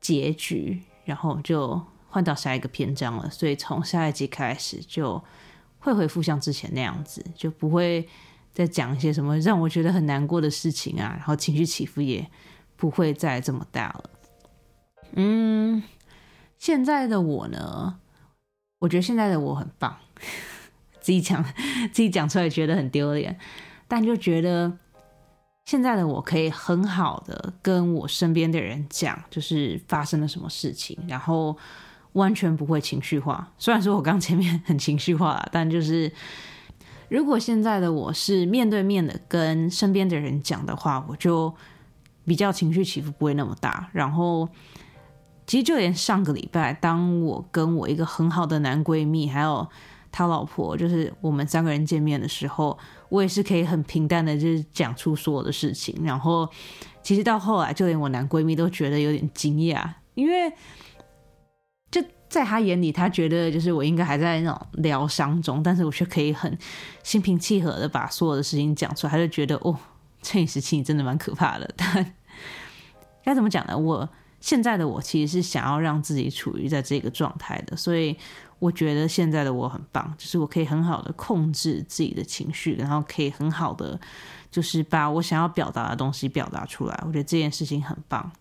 [0.00, 0.80] 结局。
[1.04, 1.82] 然后就。
[2.12, 5.24] 换到下一个篇章了，所以从下一集开始就
[5.78, 8.06] 会恢复像之前那样子，就不会
[8.52, 12.28] 再讲一些什么让我觉得很难过的事情啊，然后情绪起伏也
[12.76, 14.10] 不会再这么大了。
[15.12, 15.82] 嗯，
[16.58, 17.98] 现在的我呢，
[18.80, 19.96] 我觉得现在的我很棒，
[21.00, 21.42] 自己讲
[21.94, 23.38] 自己讲出来觉得很丢脸，
[23.88, 24.70] 但就觉得
[25.64, 31.56] 现在的我可以很好的跟我身边的人讲，就是发生了什么事情，然后
[32.12, 33.52] 完全不会情绪化。
[33.58, 36.12] 虽然说我刚前面 很情绪化，但就是
[37.08, 41.54] 如果现在的我是面对面的跟身边的人讲的话，我就
[42.24, 44.48] 比较情绪起伏不会那么大，然后。
[45.44, 49.68] 其实就连上个礼拜，当我跟我一个很好的男闺蜜，还有
[50.12, 56.00] 他老婆，就是我们三个人见面的时候，我也是可以很平淡的，就是讲出所有的事情。
[56.04, 56.48] 然后，
[57.02, 59.84] 其实到后来，就连我男闺蜜都觉得有点惊讶，
[60.14, 60.50] 因为
[62.32, 66.58] 在他眼里，他觉得就是我应该还在那种疗伤中，但是我却可以很
[67.02, 69.10] 心平气和的把所有的事情讲出来。
[69.10, 69.76] 他就觉得哦，
[70.22, 71.70] 这一时期真的蛮可怕的。
[71.76, 72.14] 但
[73.22, 73.76] 该怎么讲呢？
[73.76, 74.08] 我。
[74.40, 78.16] 现在的我其实是想要让自己处于在这个状态的，所以
[78.58, 83.96] 我觉得现在的我很棒，就是我可以很好的控制自己的情绪，然后可以很好的
[84.50, 87.04] 就是把我想要表达的东西表达出来。
[87.06, 88.32] 我觉得这件事情很棒。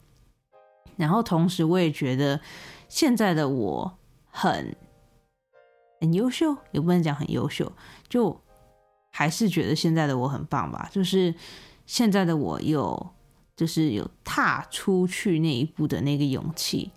[0.97, 2.41] 然后同时我也觉得
[2.91, 3.97] 现在的我
[4.29, 4.75] 很
[6.01, 7.71] 很优秀，也不能讲很优秀，
[8.09, 8.37] 就
[9.11, 10.89] 还是觉得现在的我很棒吧。
[10.91, 11.33] 就是
[11.85, 13.13] 现在的我有。
[13.53, 16.89] 就是有踏出去那一步的那个勇气，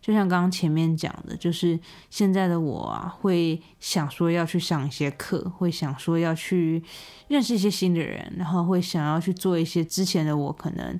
[0.00, 1.78] 就像刚刚前面讲的，就是
[2.08, 6.82] 现在的我啊，会想说要去上一些课，会想说要去
[7.28, 10.98] 认识一些新的人，然后会想要去做一些之前的我可能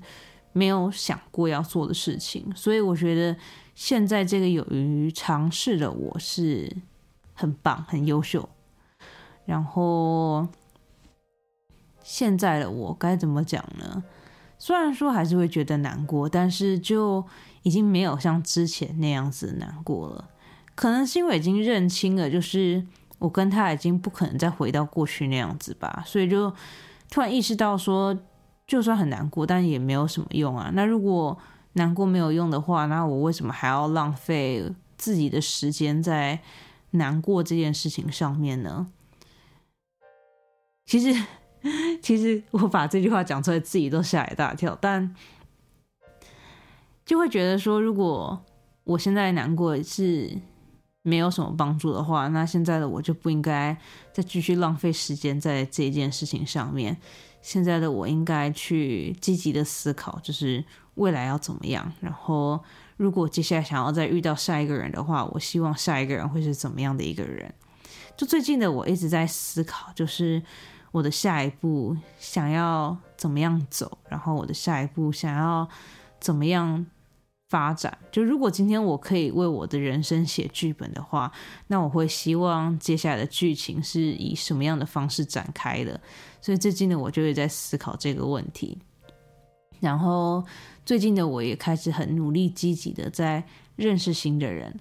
[0.53, 2.51] 没有想过要做的事情。
[2.55, 3.37] 所以我觉得
[3.75, 6.77] 现在这个勇于尝试的我是
[7.35, 8.49] 很棒、很优秀。
[9.47, 10.47] 然后
[12.03, 14.03] 现在的我该怎么讲呢？
[14.59, 17.25] 虽然说还是会觉得难过，但是就
[17.63, 20.29] 已经没有像之前那样子难过了。
[20.75, 22.87] 可能是因为已经认清了，就是
[23.19, 26.53] 我跟他已经不可能再回到过去那样子吧，所以就
[27.11, 28.17] 突然意识到说，
[28.71, 30.71] 就算很难过，但也没有什么用啊。
[30.75, 31.37] 那如果
[31.73, 34.65] 难过没有用的话，那我为什么还要浪费
[34.97, 36.39] 自己的时间在
[36.93, 38.87] 难过这件事情上面呢？
[40.87, 41.21] 其实。
[42.01, 45.15] 其实我把这句话讲出来，自己都吓一大跳，但
[47.05, 48.43] 就会觉得说，如果
[48.85, 50.39] 我现在难过是
[51.03, 53.77] 没有什么帮助的话，那现在的我就不应该
[54.11, 56.97] 再继续浪费时间在这件事情上面。
[57.43, 60.65] 现在的我应该去积极的思考，就是
[60.95, 61.93] 未来要怎么样。
[62.01, 62.59] 然后，
[62.97, 67.53] 如果接下来想要再遇到下一个人的话，我希望下一个人会是怎么样的一个人？
[68.17, 70.43] 就最近的我一直在思考，就是。
[70.93, 73.97] 我的下一步想要怎么样走？
[74.09, 75.69] 然后我的下一步想要
[76.19, 76.85] 怎么样
[77.51, 77.99] 发展？
[78.11, 81.31] 就如果今天我可以为我的人生写剧本的话，
[81.67, 86.01] 那我会希望接下来的剧情是以什么样的方式展开的？
[86.41, 88.79] 所以最近的我就会在思考这个问题。
[89.81, 90.43] 然后
[90.87, 93.45] 最近的我也开始很努力、积极的在
[93.77, 94.75] 认识新的人。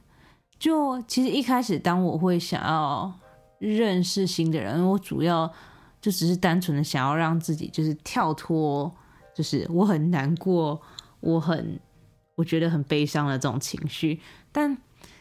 [0.57, 3.11] 就其实一开始，当我会想要
[3.57, 5.51] 认识新的人，我主要。
[6.01, 8.89] 就只是单纯的想要让自己就是跳脱，
[9.35, 10.81] 就是我很难过，
[11.19, 11.77] 我很
[12.39, 14.21] 我觉得很悲伤的这种情绪。
[14.49, 14.77] 但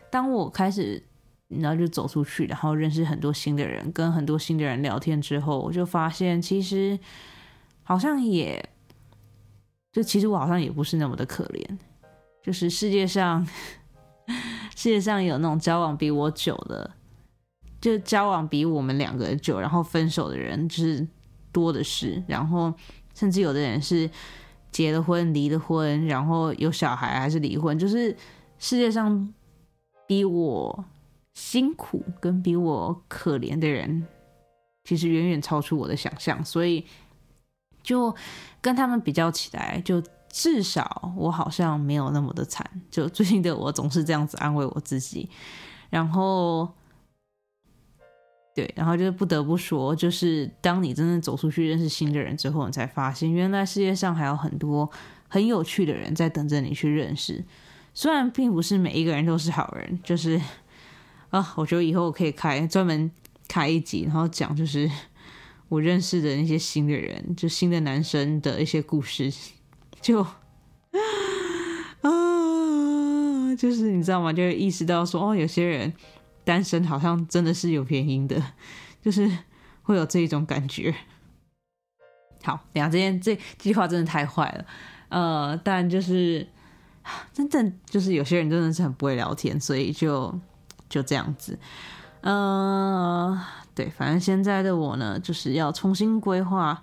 [0.09, 1.03] 当我开始，
[1.49, 6.97] 然后就走出去，然后认识很多新的人，跟很多新的人聊天之后，我就发现其实
[7.83, 8.65] 好像也，
[9.93, 11.79] 就其实我好像也不是那么的可怜。
[12.41, 13.45] 就是世界上
[14.77, 16.93] 世界上有那种交往比我久的。
[17.81, 21.07] 就交往比我们两个久，然后分手的人就是
[21.53, 22.75] 多的是，然后
[23.15, 24.11] 甚至有的人是
[24.71, 28.17] 结了婚、离了婚，然后有小孩还是离婚，就是
[28.59, 29.33] 世界上
[30.07, 30.85] 比我
[31.35, 34.07] 辛苦跟比我可怜的人，
[34.85, 36.87] 其实远远超出我的想象，所以
[37.83, 38.15] 就
[38.61, 42.65] 跟他们比较起来，就至少我好像没有那么的惨。
[42.91, 45.29] 就最近的我总是这样子安慰我自己，
[45.91, 46.69] 然后。
[48.59, 54.91] 对，然后就是不得不说，就是当你真正走出去认识新的人之后，你才发现原来世界上还有很多
[55.29, 57.45] 很有趣的人在等着你去认识。
[57.95, 60.41] 虽然并不是每一个人都是好人，就是
[61.31, 63.09] 啊，我觉得以后我可以开专门
[63.47, 64.91] 开一集，然后讲就是
[65.69, 69.33] 我认识的那些新的人，就新的男生的一些故事，
[70.01, 70.27] 就
[72.03, 74.33] 啊，就是你知道吗？
[74.33, 75.93] 就意识到说哦，有些人。
[76.49, 78.43] 单身好像真的是有原因的，
[79.03, 79.31] 就是
[79.83, 80.95] 会有这一种感觉。
[82.43, 84.65] 好，等下这件这计划真的太坏了，
[85.11, 86.49] 呃，但就是
[87.35, 90.41] 真正就是有些人真的是很不会聊天，所以就
[90.89, 91.59] 就这样子。
[92.23, 93.39] 呃，
[93.75, 96.81] 对，反正现在的我呢，就是要重新规划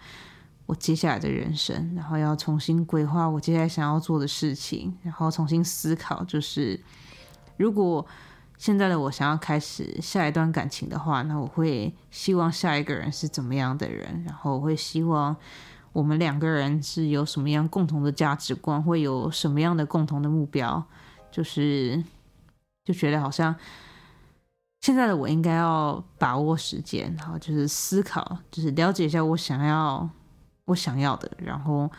[0.68, 6.80] 我接下来的人生，然后要重新规划我接下来想要做的事情，然后重新思考，就是
[7.58, 8.06] 如果
[8.58, 15.36] 现在的我想要开始下一段感情的话，那我会希望下一个人是怎么样的人，然后我会希望
[15.94, 20.84] 我们两个人是有什么样共同的价值观，会有什么样的共同的目标，
[21.32, 22.04] 就是
[22.84, 23.56] 就觉得好像。
[24.82, 30.08] 现在的我应该要把握时间，然后就是思考，就是了解一下我想要
[30.66, 31.92] 我想要的，然后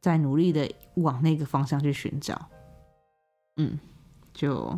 [0.00, 2.48] 再努力的往那个方向去寻找。
[3.56, 3.78] 嗯，
[4.34, 4.76] 就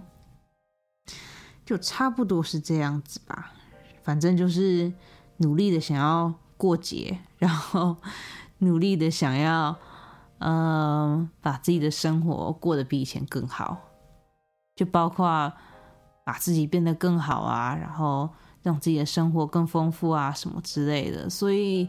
[1.70, 3.52] 就差不多是这样子吧。
[4.02, 4.92] 反正就是
[5.36, 7.96] 努力的想要过节，然后
[8.58, 9.78] 努力的想要
[10.38, 13.78] 嗯把自己的生活过得比以前更好，
[14.74, 15.52] 就包括。
[16.22, 18.28] 把自己变得更好啊，然后
[18.62, 21.28] 让自己的生活更丰富啊，什么之类的。
[21.28, 21.88] 所以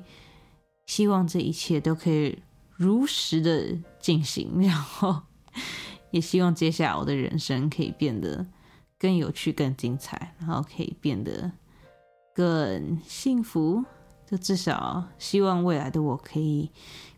[0.88, 5.22] 希望这一切都可以如实的进行，然后
[6.10, 8.44] 也希望接下来我的人生可以变得
[9.02, 11.52] 更有趣、更精彩，然后可以变得
[12.36, 13.84] 更幸福。
[14.28, 16.70] 就至少希望未来的我可以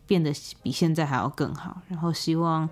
[0.06, 0.32] 变得
[0.62, 2.66] 比现在还要更好，然后希望。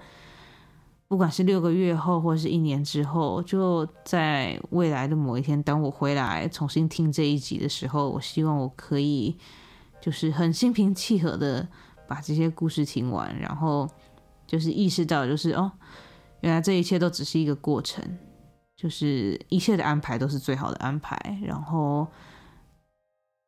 [1.09, 9.37] 不管是六个月后，或是一年之后，就在未来的某一天，当我回来重新听这一集的时候，我希望我可以
[10.01, 11.69] 就是很心平气和的
[12.09, 13.87] 把这些故事听完，然后
[14.47, 15.71] 就是意识到，就是哦，
[16.41, 18.03] 原来这一切都只是一个过程，
[18.83, 22.05] 就是一切的安排都是最好的安排，然后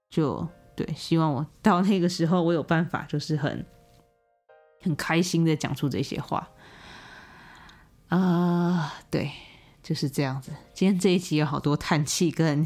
[0.09, 3.66] 就对，希望我 到那个时候，我有办法，就是很
[4.80, 6.49] 很开心的讲出这些话。
[8.11, 9.32] 啊，对，
[9.82, 10.53] 就是这样子。
[10.72, 12.64] 今天这一集有好多叹气跟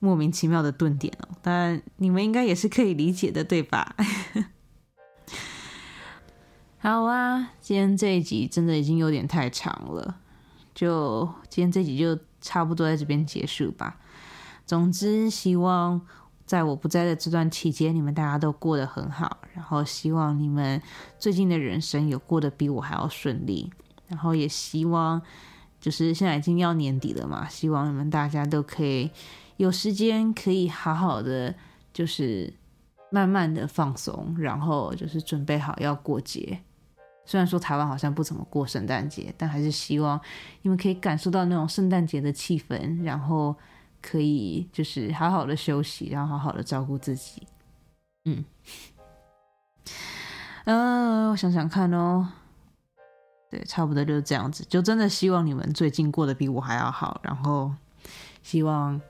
[0.00, 3.94] 莫名其妙的顿点哦，但你们应该也是可以理解的，对吧？
[6.78, 10.18] 好啊，今天这一集真的已经有点太长了，
[10.76, 13.98] 就今天这集就差不多在这边结束吧。
[14.66, 16.00] 总之，希望
[16.44, 20.80] 在我不在的这段期间，你们大家都过得很好，然后希望你们
[21.18, 23.72] 最近的人生有过得比我还要顺利。
[24.06, 25.20] 然后也希望，
[25.80, 29.10] 就是现在已经要年底了嘛，希望你们大家都可以
[29.56, 31.54] 有时间，可以好好的，
[31.92, 32.52] 就是
[33.10, 36.60] 慢慢的放松，然后就是准备好要过节。
[37.26, 40.18] 虽然说台湾好像不怎么过圣诞节，但还是希望
[40.62, 43.54] 你们可以感受到那种圣诞节的气氛，然后
[44.00, 47.46] 可以就是好好的休息，然后好好的照顾自己。
[48.24, 48.44] 嗯，
[50.64, 52.28] 嗯，我想想看哦。
[53.48, 54.64] 对，差不多就是这样子。
[54.68, 57.72] 就真的希望你们最近过得比我还要好，然后
[58.42, 59.00] 希望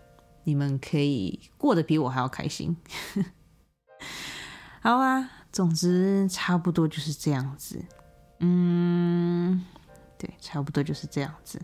[0.45, 2.77] 你们可以过得比我还要开心。
[4.83, 7.83] 好啊，总之差不多就是这样子。
[8.39, 9.64] 嗯，
[10.18, 11.61] 对，差不多就是这样子。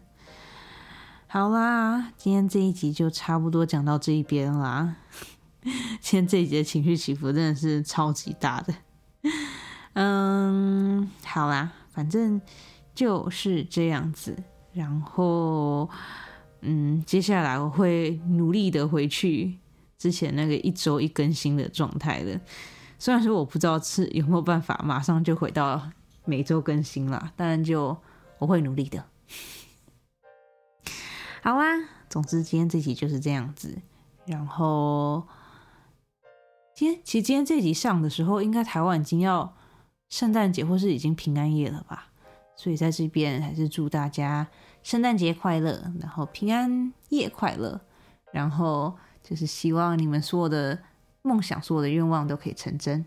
[1.26, 4.96] 好啦，今天这一集就差不多讲到这一边啦。
[6.00, 8.74] 今天这一集的情绪起伏真的是超级大的。
[9.94, 11.72] 嗯，好啦。
[11.90, 12.40] 反正
[12.94, 14.34] 就是这样子，
[14.72, 15.90] 然后，
[16.62, 19.58] 嗯，接下来我会努力的回去
[19.98, 22.40] 之前那个一周一更新的状态的。
[22.98, 25.86] 虽然说我不知道是有没有办法马上就回到
[26.24, 27.96] 每周更新了，但就
[28.38, 29.04] 我会努力的。
[31.42, 33.78] 好啦，总之今天这集就是这样子。
[34.26, 35.26] 然后，
[36.74, 39.54] 今天其实今天这集上的时候，应该台湾已经要。
[40.12, 42.08] 圣诞节或是已经平安夜了吧，
[42.54, 44.46] 所以在这边还是祝大家
[44.82, 47.80] 圣诞节快乐，然后平安夜快乐，
[48.30, 50.78] 然后就是希望你们所有的
[51.22, 53.06] 梦想、所有的愿望都可以成真。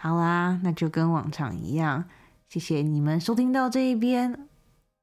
[0.00, 2.04] 好啦，那就跟往常一样，
[2.48, 4.48] 谢谢你们收听到这一边，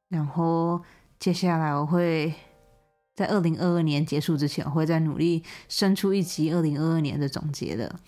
[0.07, 0.81] 然后
[1.19, 2.33] 接下来我会
[3.13, 7.99] 在二零二二年结束之前，我会再努力生出一集二零二二年的总结的。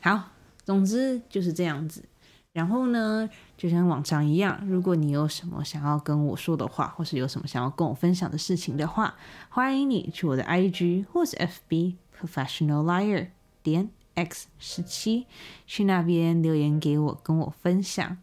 [0.00, 0.30] 好。
[0.64, 2.04] 总之就是这样子，
[2.52, 3.26] 然后呢，
[3.56, 9.14] 就像往常一样，如果你有什么想要跟我说的话，或是有什么想要跟我分享的事情的话，
[9.48, 13.28] 欢迎你去我的 IG 或是 FB Professional Liar
[13.62, 15.26] 点 X 十七，
[15.66, 18.18] 去那边留言给我，跟我分享。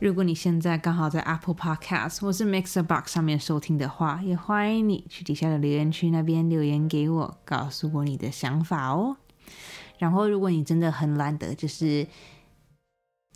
[0.00, 9.16] 如果你现在刚好在 Apple Podcast 或是 Mixer Box 上面收听的话，也欢迎你去底下的留言区那边留言给我，告诉我你的想法哦。
[9.98, 12.06] 然后，如果你真的很懒得，就是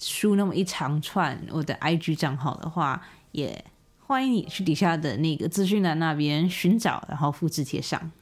[0.00, 3.64] 输那么一长串我的 IG 账号的话，也
[3.98, 8.12] 欢迎你去底下的那个资讯栏那边寻找，然后复制贴上。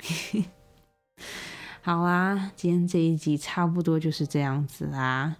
[1.82, 5.36] 好啊，今天这一集差不多就是这样子啦。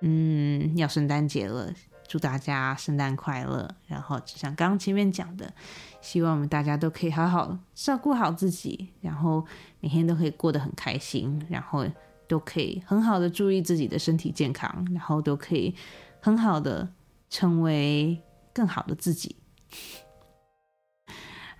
[0.00, 1.74] 嗯，要圣诞节了，
[2.06, 3.68] 祝大家圣诞快乐。
[3.88, 5.52] 然后就像刚刚前面讲的，
[6.00, 9.44] 希望我们大家都可以好好照顾好自己，然后
[9.80, 11.84] 每天都可以过得很开心，然后
[12.28, 15.74] 都可以很好的注意自己的身体健康，然后都可以
[16.20, 16.88] 很好的
[17.28, 18.22] 成为
[18.54, 19.34] 更好的自己。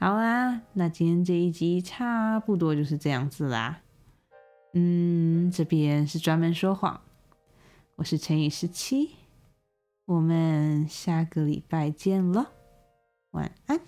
[0.00, 3.82] 好啦，那今天这一集差不多就是这样子啦。
[4.72, 7.02] 嗯，这边是专门说谎，
[7.96, 9.10] 我是乘以十七，
[10.06, 12.50] 我们下个礼拜见了，
[13.32, 13.78] 晚安。